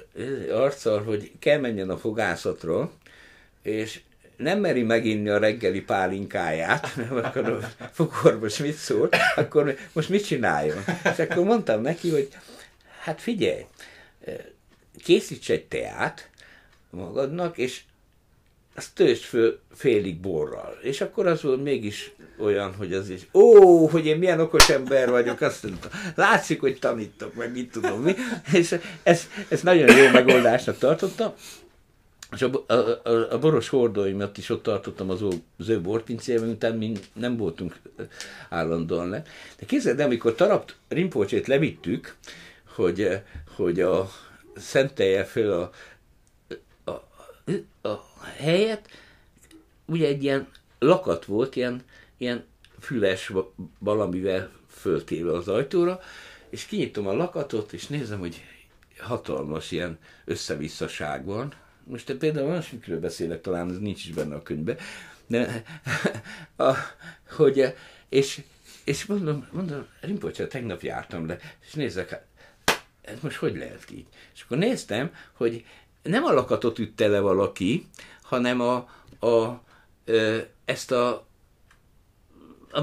[0.51, 2.93] arccal, hogy kell menjen a fogászatra,
[3.63, 4.01] és
[4.37, 10.27] nem meri meginni a reggeli pálinkáját, nem akkor a fogorvos mit szól, akkor most mit
[10.27, 10.85] csináljon?
[11.05, 12.29] És akkor mondtam neki, hogy
[13.01, 13.65] hát figyelj,
[15.05, 16.31] készíts egy teát
[16.91, 17.81] magadnak, és
[18.77, 20.79] azt töltsd föl félig borral.
[20.83, 25.11] És akkor az volt mégis olyan, hogy az is, ó, hogy én milyen okos ember
[25.11, 28.15] vagyok, azt mondta, látszik, hogy tanítok, meg mit tudom mi.
[28.53, 31.33] És ez, ez nagyon jó megoldásnak tartottam.
[32.33, 35.23] És a, a, a, a boros hordóimat is ott tartottam az,
[35.59, 37.77] az ő borpincében, miután mi nem voltunk
[38.49, 39.23] állandóan le.
[39.59, 42.15] De képzeld, amikor Tarapt Rimpolcsét levittük,
[42.75, 43.21] hogy,
[43.57, 44.11] hogy a
[44.57, 45.71] szentelje föl a,
[47.83, 47.95] a
[48.37, 48.89] helyet,
[49.85, 51.83] ugye egy ilyen lakat volt, ilyen,
[52.17, 52.45] ilyen
[52.81, 53.33] füles
[53.79, 56.01] valamivel föltéve az ajtóra,
[56.51, 58.45] és kinyitom a lakatot, és nézem, hogy
[58.99, 61.53] hatalmas ilyen összevisszaság van.
[61.85, 64.77] Most például olyasmikről beszélek, talán ez nincs is benne a könyvben,
[65.27, 65.63] de
[66.67, 66.75] a,
[67.29, 67.75] hogy,
[68.09, 68.43] és,
[68.85, 72.27] és mondom, mondom, Rinpoche, tegnap jártam le, és nézek, hát
[73.01, 74.07] ez most hogy lehet így?
[74.35, 75.65] És akkor néztem, hogy
[76.07, 77.87] nem a lakatot ütte le valaki,
[78.23, 78.75] hanem a,
[79.27, 79.63] a,
[80.65, 81.27] ezt a,
[82.73, 82.81] a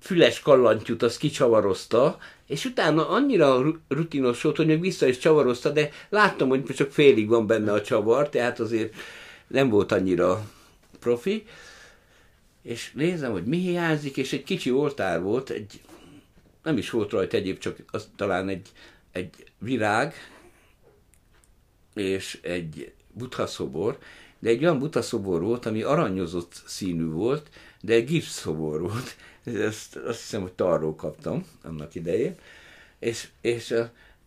[0.00, 6.48] füles kallantyút azt kicsavarozta, és utána annyira rutinos volt, hogy vissza is csavarozta, de láttam,
[6.48, 8.94] hogy csak félig van benne a csavar, tehát azért
[9.46, 10.44] nem volt annyira
[11.00, 11.46] profi.
[12.62, 15.80] És nézem, hogy mi hiányzik, és egy kicsi oltár volt, egy,
[16.62, 18.68] nem is volt rajta egyéb, csak az talán egy
[19.12, 20.14] egy virág
[21.94, 23.98] és egy buddha szobor,
[24.38, 27.48] de egy olyan buddha szobor volt, ami aranyozott színű volt,
[27.80, 29.16] de egy gipsz szobor volt.
[29.68, 32.34] Ezt azt hiszem, hogy tarról kaptam annak idején.
[32.98, 33.74] És, és,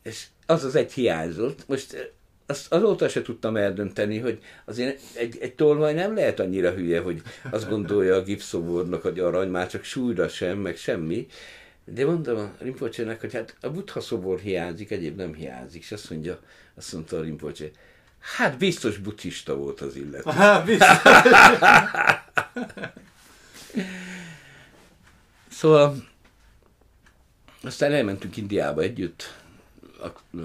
[0.04, 1.68] és az az egy hiányzott.
[1.68, 2.14] Most
[2.46, 7.22] azt azóta se tudtam eldönteni, hogy azért egy, egy tolvaj nem lehet annyira hülye, hogy
[7.52, 11.28] azt gondolja a gipszobornak, hogy arany, már csak súlyra sem, meg semmi.
[11.86, 15.82] De mondom a Rinpoche-nek, hogy hát a buddha szobor hiányzik, egyéb nem hiányzik.
[15.82, 16.40] És azt mondja,
[16.76, 17.70] azt mondta a Rinpoche,
[18.20, 20.30] hát biztos buddhista volt az illető.
[20.32, 21.02] Hát biztos.
[25.50, 26.08] szóval
[27.64, 29.40] aztán elmentünk Indiába együtt
[30.00, 30.42] a, a,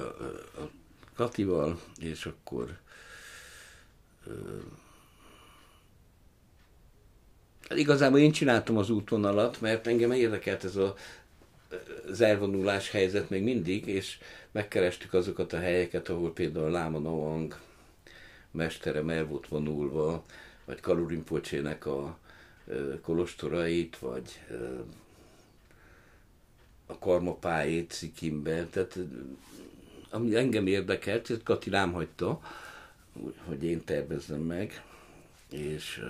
[0.61, 0.71] a
[1.15, 2.79] Katival, és akkor
[7.69, 10.95] Hát igazából én csináltam az útvonalat, mert engem érdekelt ez a
[12.11, 14.19] az elvonulás helyzet még mindig, és
[14.51, 17.59] megkerestük azokat a helyeket, ahol például Láma Noang
[18.51, 20.25] mestere el volt vonulva,
[20.65, 22.19] vagy Kalurimpocsének a
[23.03, 24.41] kolostorait, vagy
[26.87, 28.67] a karmapájét Szikimbe.
[28.67, 28.99] Tehát
[30.11, 32.41] ami engem érdekelt, ezt Kati rám hagyta,
[33.45, 34.83] hogy én tervezzem meg,
[35.51, 36.03] és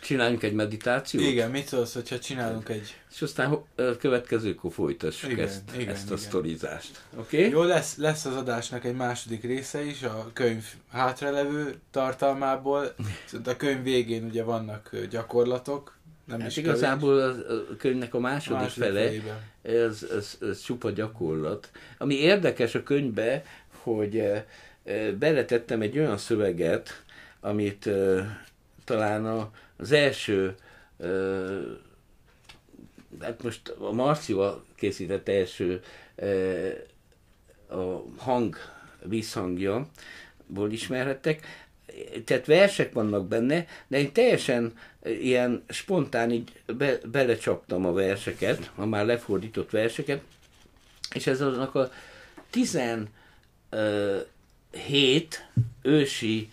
[0.00, 1.24] Csináljunk egy meditációt?
[1.24, 2.94] Igen, mit szólsz, hogyha csinálunk egy...
[3.14, 3.58] És aztán
[3.98, 6.24] következőkor folytassuk igen, ezt, igen, ezt a igen.
[6.24, 7.00] sztorizást.
[7.16, 7.48] Okay?
[7.48, 12.94] Jó, lesz, lesz az adásnak egy második része is, a könyv hátralevő tartalmából.
[13.44, 15.98] A könyv végén ugye vannak gyakorlatok,
[16.30, 19.10] nem hát is igazából a, a könyvnek a második, a második fele,
[19.62, 21.70] ez, ez, ez csupa gyakorlat.
[21.98, 24.22] Ami érdekes a könyvbe, hogy
[25.18, 27.02] beletettem egy olyan szöveget,
[27.40, 27.88] amit
[28.90, 30.54] talán a, az első,
[33.20, 35.82] hát most a Marcival készített első
[37.68, 38.56] a hang,
[39.02, 39.88] vízhangja,
[40.46, 41.46] ból ismerhettek.
[42.24, 44.72] tehát versek vannak benne, de én teljesen
[45.02, 50.20] ilyen spontán így be, belecsaptam a verseket, a már lefordított verseket,
[51.14, 51.92] és ez aznak a
[52.50, 53.08] 17
[55.82, 56.50] ősi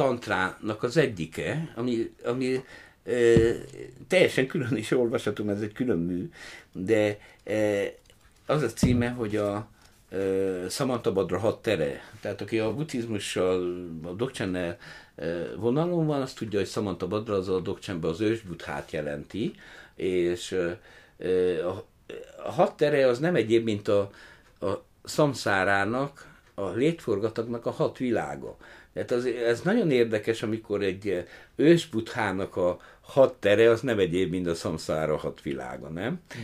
[0.00, 2.64] tantrának az egyike, ami, ami
[4.08, 6.30] teljesen külön is olvashatom, ez egy külön mű,
[6.72, 7.18] de
[8.46, 9.68] az a címe, hogy a
[10.68, 12.00] Samantabadra hat tere.
[12.20, 14.78] Tehát aki a buddhizmussal, a dokcsennel
[15.56, 19.54] vonalon van, azt tudja, hogy Samantabadra az a dokcsenben az ősbuddhát jelenti,
[19.94, 20.52] és
[22.44, 24.10] a hat tere az nem egyéb, mint a,
[24.60, 24.70] a
[25.04, 28.56] szamszárának, a létforgatagnak a hat világa.
[29.06, 31.24] Tehát az, ez nagyon érdekes, amikor egy
[31.56, 36.12] ősbuthának a hat tere, az nem egyéb, mint a szamszára hat világa, nem?
[36.12, 36.40] Mm.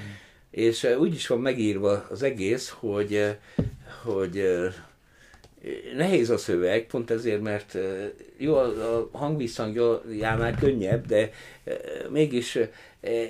[0.51, 3.37] És úgy is van megírva az egész, hogy,
[4.03, 4.43] hogy
[5.97, 7.79] nehéz a szöveg, pont ezért, mert
[8.37, 11.31] jó, a hangvisszhangjánál könnyebb, de
[12.11, 12.59] mégis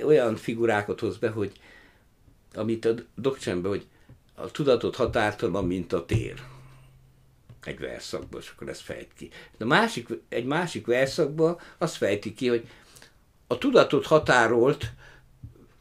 [0.04, 1.52] olyan figurákat hoz be, hogy
[2.54, 3.86] amit a dokcsembe, hogy
[4.34, 6.34] a tudatot határtalan, mint a tér.
[7.66, 9.30] Egy verszakban, és akkor ez fejt ki.
[9.58, 12.68] De másik, egy másik verszakban azt fejti ki, hogy
[13.46, 14.92] a tudatot határolt,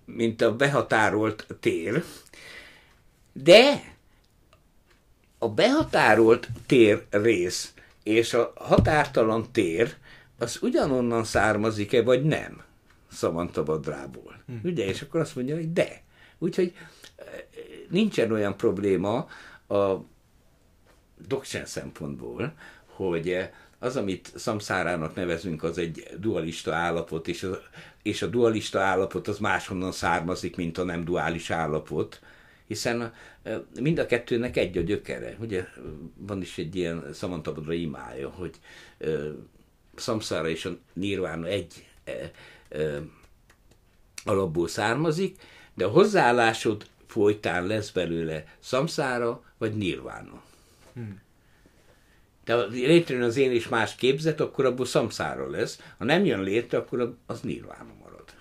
[0.05, 2.03] mint a behatárolt tér,
[3.33, 3.93] de
[5.37, 7.73] a behatárolt tér rész
[8.03, 9.95] és a határtalan tér,
[10.37, 12.63] az ugyanonnan származik-e, vagy nem?
[13.11, 14.43] Szavantabadrából.
[14.45, 14.67] Hm.
[14.67, 14.85] Ugye?
[14.85, 16.01] És akkor azt mondja, hogy de.
[16.37, 16.73] Úgyhogy
[17.89, 19.27] nincsen olyan probléma
[19.67, 19.95] a
[21.27, 22.53] doksen szempontból,
[22.85, 23.37] hogy
[23.79, 27.61] az, amit szamszárának nevezünk, az egy dualista állapot, és a,
[28.03, 32.21] és a dualista állapot az máshonnan származik, mint a nem duális állapot,
[32.67, 33.13] hiszen
[33.79, 35.35] mind a kettőnek egy a gyökere.
[35.39, 35.67] Ugye
[36.17, 38.55] van is egy ilyen szamantabodra imája, hogy
[39.95, 41.87] szamszára és a nirvána egy
[44.25, 45.37] alapból származik,
[45.73, 50.43] de a hozzáállásod folytán lesz belőle szamszára vagy nirvána.
[50.95, 51.21] Hmm.
[52.43, 55.79] De ha létrejön az én és más képzet, akkor abból szamszára lesz.
[55.97, 58.33] Ha nem jön létre, akkor az nirvána marad.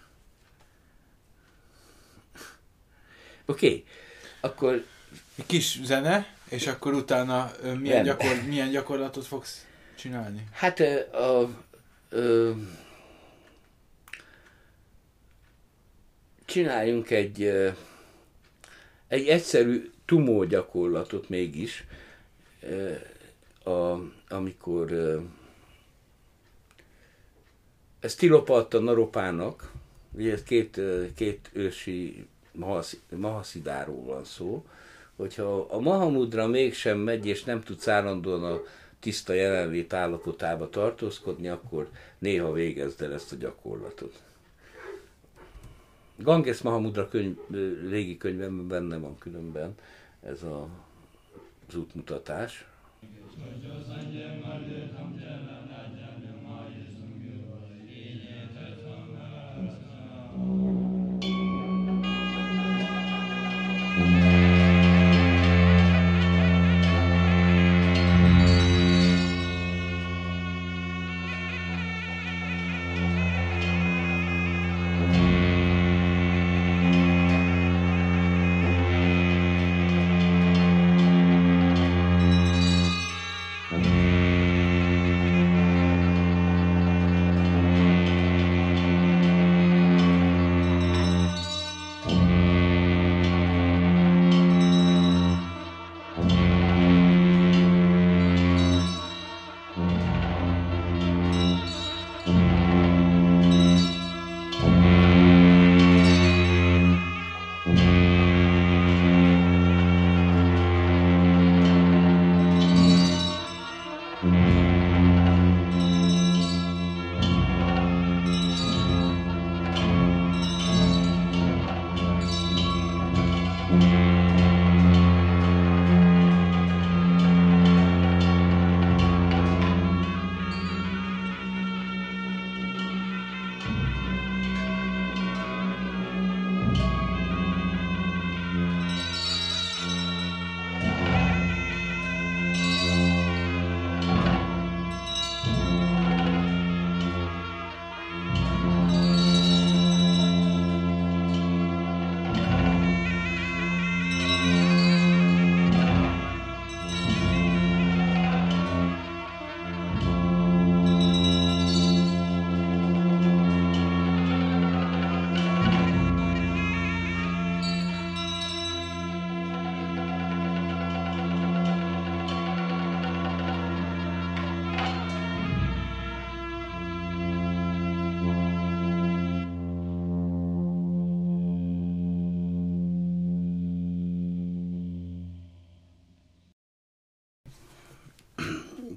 [3.46, 3.84] Oké, okay.
[4.40, 4.84] akkor...
[5.36, 10.46] Egy kis zene, és akkor utána milyen, gyakor, milyen gyakorlatot fogsz csinálni?
[10.52, 12.54] Hát a, a, a
[16.44, 17.42] csináljunk egy,
[19.08, 21.84] egy egyszerű tumó gyakorlatot mégis,
[23.64, 23.98] a,
[24.28, 24.92] amikor
[28.00, 29.72] ez Tilopatta Naropának,
[30.12, 30.80] ugye két,
[31.14, 32.26] két ősi
[33.10, 34.64] Mahaszidáról van szó,
[35.16, 38.60] hogyha a Mahamudra mégsem megy, és nem tudsz állandóan a
[39.00, 41.88] tiszta jelenlét állapotába tartózkodni, akkor
[42.18, 44.22] néha végezd el ezt a gyakorlatot.
[46.16, 47.36] Ganges Mahamudra könyv,
[47.88, 49.74] régi könyvemben benne van különben
[50.22, 50.68] ez a,
[51.68, 52.66] az útmutatás.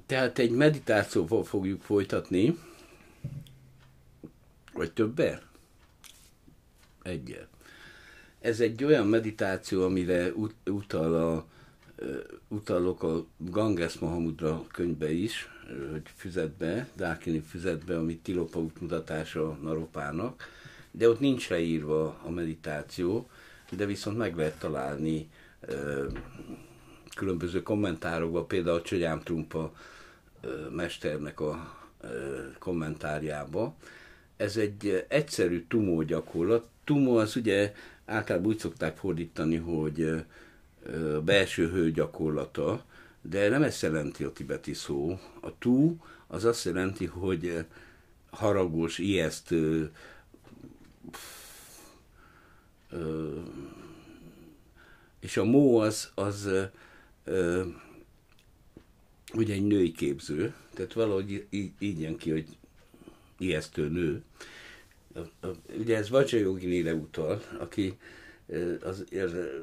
[0.08, 2.58] Tehát egy meditációval fogjuk folytatni,
[4.72, 5.42] vagy többel?
[7.02, 7.48] Egyel.
[8.40, 11.46] Ez egy olyan meditáció, amire ut- utal a,
[12.48, 15.48] utalok a Ganges Mahamudra könyvbe is,
[15.90, 20.48] hogy füzetbe, Dákini füzetbe, amit Tilopa útmutatása Naropának,
[20.90, 23.28] de ott nincs leírva a meditáció,
[23.70, 25.30] de viszont meg lehet találni
[27.16, 29.72] különböző kommentárokban, például a Csögyám Trumpa
[30.70, 31.76] mesternek a
[32.58, 33.74] kommentárjába.
[34.36, 36.68] Ez egy egyszerű tumó gyakorlat.
[36.84, 37.74] Tumó az ugye
[38.04, 40.24] általában úgy szokták fordítani, hogy
[41.24, 42.84] belső hő gyakorlata,
[43.22, 45.18] de nem ezt jelenti a tibeti szó.
[45.40, 45.96] A tú
[46.26, 47.64] az azt jelenti, hogy
[48.30, 49.90] haragos, ijesztő,
[55.20, 56.48] és a mó az, az
[59.34, 62.46] ugye egy női képző, tehát valahogy így, így jön ki, hogy
[63.38, 64.22] ijesztő nő.
[65.78, 67.98] Ugye ez Vajrayogini-re utal, aki
[68.82, 69.04] az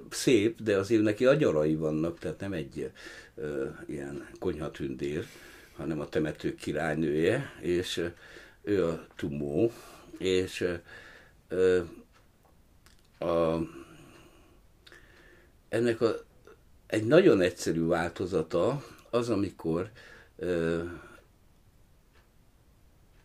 [0.10, 2.92] szép, de azért neki agyarai vannak, tehát nem egy
[3.36, 5.26] ö, ilyen konyhatündér,
[5.76, 8.10] hanem a temető királynője, és
[8.62, 9.72] ő a tumó,
[10.18, 10.68] és
[11.48, 11.82] ö,
[13.20, 13.60] a,
[15.70, 16.24] ennek a,
[16.88, 18.84] egy nagyon egyszerű változata
[19.16, 19.92] az, amikor
[20.36, 20.84] ö,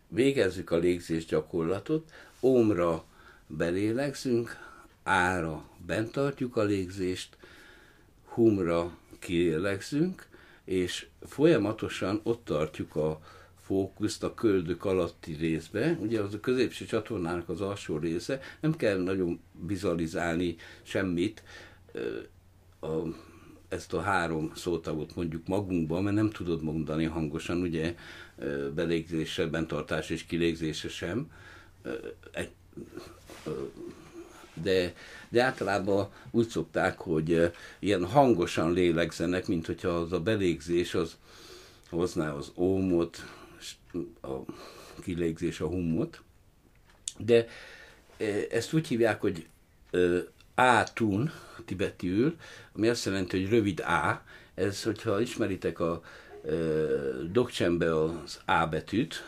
[0.09, 2.11] végezzük a légzés gyakorlatot,
[2.41, 3.05] ómra
[3.47, 4.57] belélegzünk,
[5.03, 7.37] ára bent tartjuk a légzést,
[8.25, 10.27] humra kilélegzünk,
[10.65, 13.21] és folyamatosan ott tartjuk a
[13.61, 19.03] fókuszt a köldök alatti részbe, ugye az a középső csatornának az alsó része, nem kell
[19.03, 21.43] nagyon vizualizálni semmit,
[22.81, 22.89] a,
[23.71, 27.95] ezt a három szótagot mondjuk magunkban, mert nem tudod mondani hangosan, ugye
[28.75, 31.31] belégzése, bentartás és kilégzése sem.
[34.55, 34.95] De,
[35.29, 41.17] de általában úgy szokták, hogy ilyen hangosan lélegzenek, mint hogyha az a belégzés az
[41.91, 43.25] hozná az ómot,
[44.23, 44.37] a
[45.03, 46.23] kilégzés a hummot,
[47.19, 47.47] de
[48.51, 49.47] ezt úgy hívják, hogy
[50.61, 51.33] A-tun,
[51.65, 52.37] tibetiül,
[52.73, 54.23] ami azt jelenti, hogy rövid A.
[54.55, 56.03] Ez, hogyha ismeritek a
[57.31, 59.25] dokcsembe az A betűt,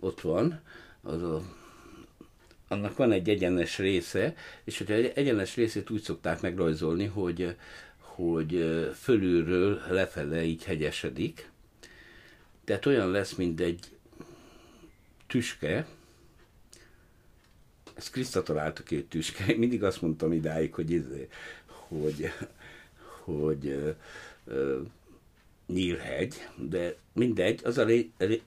[0.00, 0.60] ott van,
[1.02, 1.42] az a,
[2.68, 4.34] annak van egy egyenes része,
[4.64, 7.56] és hogyha egy egyenes részét úgy szokták megrajzolni, hogy,
[7.98, 11.50] hogy fölülről lefele így hegyesedik,
[12.64, 13.86] tehát olyan lesz, mint egy
[15.26, 15.86] tüske,
[18.02, 21.28] ezt Kriszta találta két tüske, én mindig azt mondtam idáig, hogy, izé,
[21.66, 22.32] hogy,
[23.24, 23.94] hogy uh,
[24.44, 24.86] uh,
[25.66, 27.86] nyílhegy, de mindegy, az a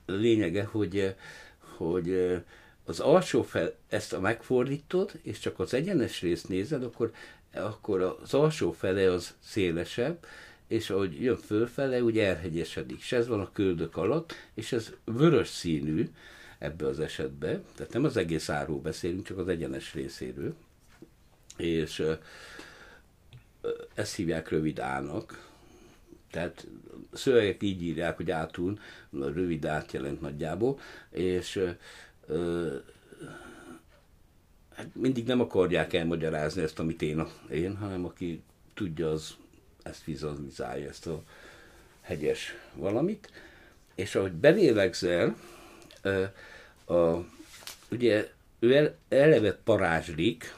[0.06, 1.16] lényege, hogy,
[1.60, 2.42] hogy
[2.86, 7.12] az alsó fel, ezt a megfordítod, és csak az egyenes részt nézed, akkor,
[7.54, 10.26] akkor az alsó fele az szélesebb,
[10.68, 13.00] és ahogy jön fölfele, úgy elhegyesedik.
[13.00, 16.10] És ez van a köldök alatt, és ez vörös színű
[16.66, 20.56] ebbe az esetben, tehát nem az egész áró beszélünk, csak az egyenes részéről.
[21.58, 22.04] És
[23.94, 25.50] ezt hívják rövid ának,
[26.32, 26.68] tehát
[27.14, 28.80] szövegek így írják, hogy átún,
[29.12, 30.80] rövid át jelent nagyjából,
[31.10, 31.62] és
[32.28, 32.76] ö,
[34.76, 38.42] hát mindig nem akarják elmagyarázni ezt, amit én, én, hanem aki
[38.74, 39.36] tudja, az
[39.84, 41.24] ezt vizualizálja, ezt a
[42.02, 43.30] hegyes valamit,
[43.96, 45.36] és ahogy belélegzel,
[46.86, 47.26] a,
[47.92, 50.54] ugye ő el, eleve parázslik,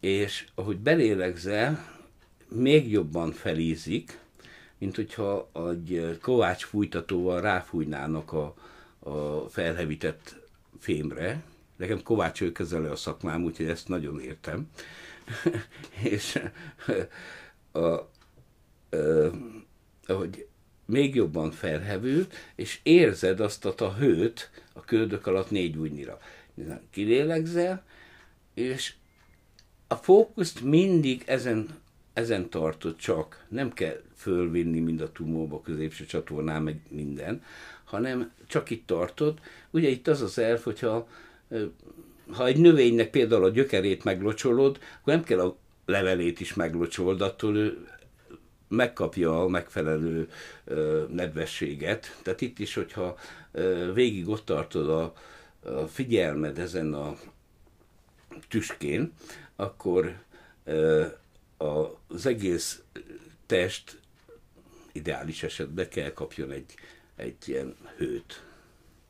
[0.00, 1.94] és ahogy belélegzel,
[2.48, 4.18] még jobban felízik,
[4.78, 8.54] mint hogyha egy kovács fújtatóval ráfújnának a,
[8.98, 10.36] a felhevített
[10.78, 11.42] fémre.
[11.76, 14.70] Nekem Kovács ő közele a szakmám, úgyhogy ezt nagyon értem.
[16.02, 16.42] és
[17.72, 18.08] a,
[18.90, 19.28] ö,
[20.06, 20.46] hogy
[20.86, 26.18] még jobban felhevül, és érzed azt a hőt a köldök alatt négy újnyira.
[26.90, 27.84] Kilélegzel,
[28.54, 28.94] és
[29.88, 31.68] a fókuszt mindig ezen,
[32.12, 33.46] ezen tartod csak.
[33.48, 37.42] Nem kell fölvinni mind a tumóba, középső csatornán, meg minden,
[37.84, 39.38] hanem csak itt tartod.
[39.70, 41.08] Ugye itt az az elf, hogyha
[42.30, 47.56] ha egy növénynek például a gyökerét meglocsolod, akkor nem kell a levelét is meglocsold, attól
[47.56, 47.88] ő
[48.68, 50.30] megkapja a megfelelő
[51.08, 52.18] nedvességet.
[52.22, 53.18] Tehát itt is, hogyha
[53.94, 55.14] végig ott tartod a,
[55.88, 57.16] figyelmed ezen a
[58.48, 59.12] tüskén,
[59.56, 60.18] akkor
[61.56, 62.82] az egész
[63.46, 63.98] test
[64.92, 66.74] ideális esetben kell kapjon egy,
[67.16, 68.42] egy ilyen hőt.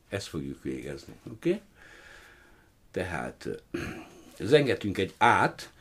[0.09, 1.49] Ezt fogjuk végezni, oké?
[1.49, 1.61] Okay?
[2.91, 3.47] Tehát
[4.39, 5.71] zengetünk egy át,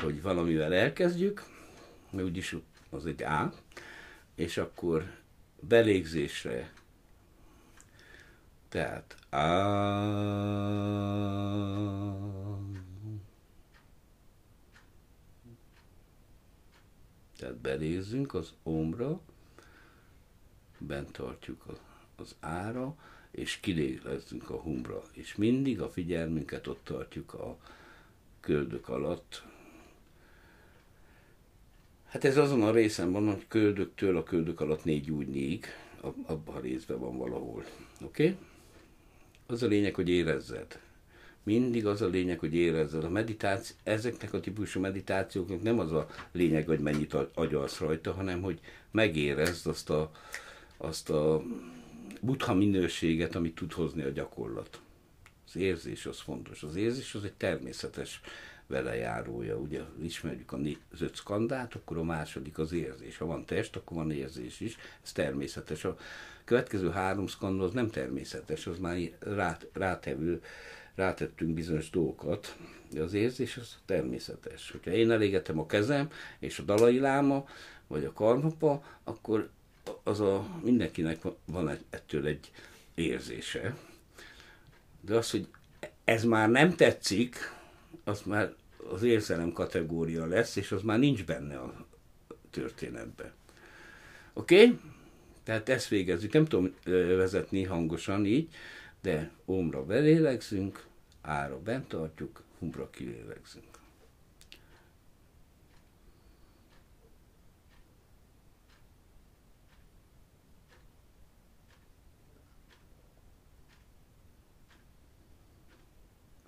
[0.00, 1.44] hogy valamivel elkezdjük,
[2.10, 2.56] mert úgyis
[2.94, 3.52] az egy A,
[4.34, 5.10] és akkor
[5.60, 6.72] belégzésre,
[8.68, 9.38] tehát A,
[17.36, 19.20] tehát belézzünk az omra,
[20.78, 21.64] bent tartjuk
[22.16, 22.96] az ára,
[23.30, 25.02] és kilélezzünk a humra.
[25.12, 27.58] És mindig a figyelmünket ott tartjuk a
[28.40, 29.44] köldök alatt.
[32.14, 35.64] Hát ez azon a részen van, hogy köldöktől a köldök alatt négy négy,
[36.26, 37.64] abban a részben van valahol.
[38.02, 38.24] Oké?
[38.24, 38.36] Okay?
[39.46, 40.78] Az a lényeg, hogy érezzed.
[41.42, 43.04] Mindig az a lényeg, hogy érezzed.
[43.04, 48.42] A meditáció, ezeknek a típusú meditációknak nem az a lényeg, hogy mennyit agyalsz rajta, hanem
[48.42, 48.60] hogy
[48.90, 50.10] megérezd azt a,
[50.76, 51.42] azt a
[52.20, 54.80] buddha minőséget, amit tud hozni a gyakorlat.
[55.46, 56.62] Az érzés az fontos.
[56.62, 58.20] Az érzés az egy természetes
[58.66, 59.56] velejárója.
[59.56, 60.58] Ugye ismerjük a
[60.92, 63.18] az öt skandát, akkor a második az érzés.
[63.18, 64.76] Ha van test, akkor van érzés is.
[65.02, 65.84] Ez természetes.
[65.84, 65.96] A
[66.44, 70.42] következő három skanda az nem természetes, az már rát, rátevő,
[70.94, 72.56] rátettünk bizonyos dolgokat,
[72.92, 74.70] de az érzés az természetes.
[74.70, 77.46] Hogyha én elégetem a kezem, és a dalai láma,
[77.86, 79.50] vagy a karmapa, akkor
[80.02, 82.50] az a, mindenkinek van ettől egy
[82.94, 83.76] érzése.
[85.00, 85.48] De az, hogy
[86.04, 87.36] ez már nem tetszik,
[88.04, 88.54] az már
[88.90, 91.86] az érzelem kategória lesz, és az már nincs benne a
[92.50, 93.32] történetben.
[94.32, 94.64] Oké?
[94.64, 94.80] Okay?
[95.42, 96.32] Tehát ezt végezzük.
[96.32, 96.74] Nem tudom
[97.16, 98.48] vezetni hangosan így,
[99.00, 100.86] de ómra belélegzünk,
[101.20, 103.64] ára bent tartjuk, humra kilélegzünk.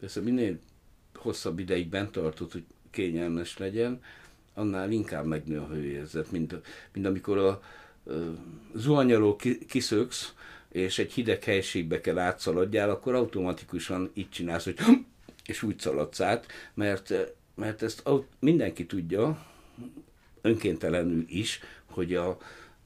[0.00, 0.58] Persze minél
[1.16, 4.00] hosszabb ideig bent tartott, hogy kényelmes legyen,
[4.54, 6.54] annál inkább megnő a hőérzet, mint,
[6.92, 7.60] mint amikor a, a
[8.74, 9.36] zuhanyaló
[9.68, 10.34] kiszöksz,
[10.68, 14.78] és egy hideg helységbe kell átszaladjál, akkor automatikusan így csinálsz, hogy
[15.46, 17.12] és úgy szaladsz át, mert,
[17.54, 19.46] mert ezt mindenki tudja,
[20.40, 22.38] önkéntelenül is, hogy a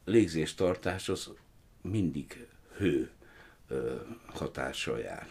[0.05, 1.31] légzéstartás az
[1.82, 2.47] mindig
[2.77, 3.11] hő
[4.27, 5.28] hatással jár.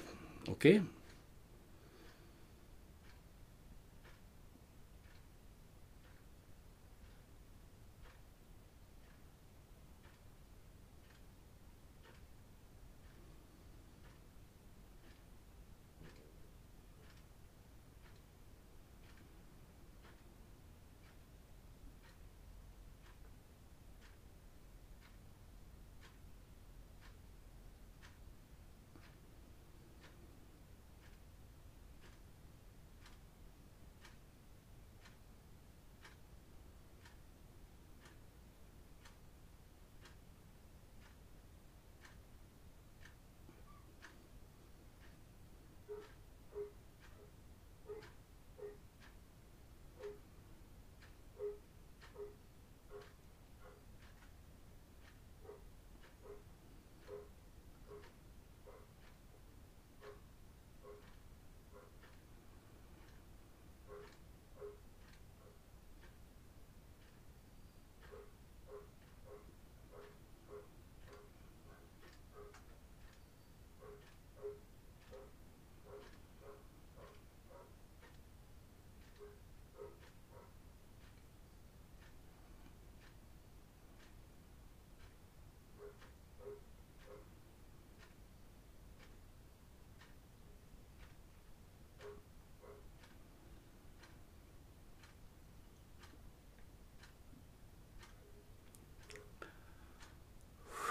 [0.48, 0.74] Oké?
[0.74, 0.88] Okay?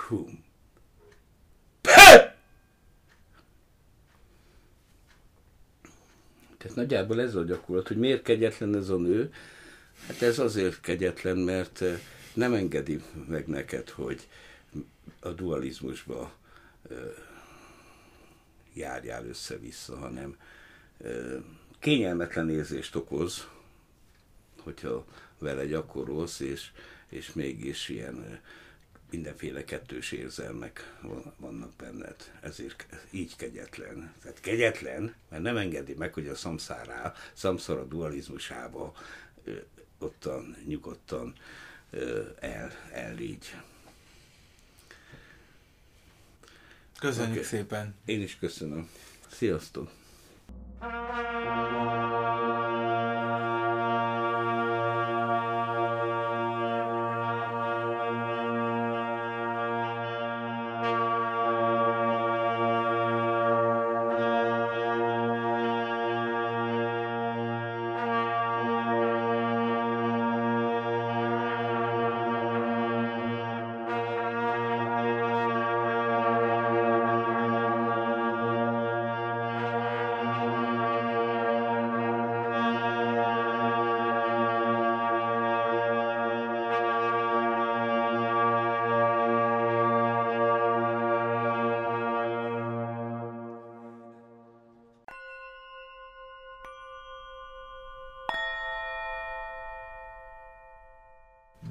[0.09, 0.29] Hú.
[6.59, 9.33] Tehát nagyjából ez a gyakorlat, hogy miért kegyetlen ez a nő.
[10.07, 12.01] Hát ez azért kegyetlen, mert eh,
[12.35, 14.29] nem engedi meg neked, hogy
[15.21, 16.33] a dualizmusba
[16.91, 16.97] eh,
[18.75, 20.37] járjál össze-vissza, hanem
[21.05, 21.43] eh,
[21.79, 23.49] kényelmetlen érzést okoz,
[24.63, 25.05] hogyha
[25.39, 26.71] vele gyakorolsz, és,
[27.09, 28.41] és mégis ilyen
[29.11, 30.97] mindenféle kettős érzelmek
[31.37, 32.17] vannak benned.
[32.41, 34.13] Ezért így kegyetlen.
[34.23, 38.95] Tehát kegyetlen, mert nem engedi meg, hogy a szamszárá, szamszor a dualizmusába
[39.99, 41.35] ottan nyugodtan
[42.41, 43.55] el, ellégy.
[46.99, 47.43] Köszönjük okay.
[47.45, 47.95] szépen!
[48.05, 48.91] Én is köszönöm.
[49.31, 49.91] Sziasztok!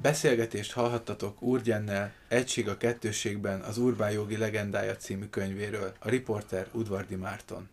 [0.08, 7.14] Beszélgetést hallhattatok Úrgyennel, Egység a kettősségben az Urbán jogi legendája című könyvéről, a riporter Udvardi
[7.14, 7.68] Márton.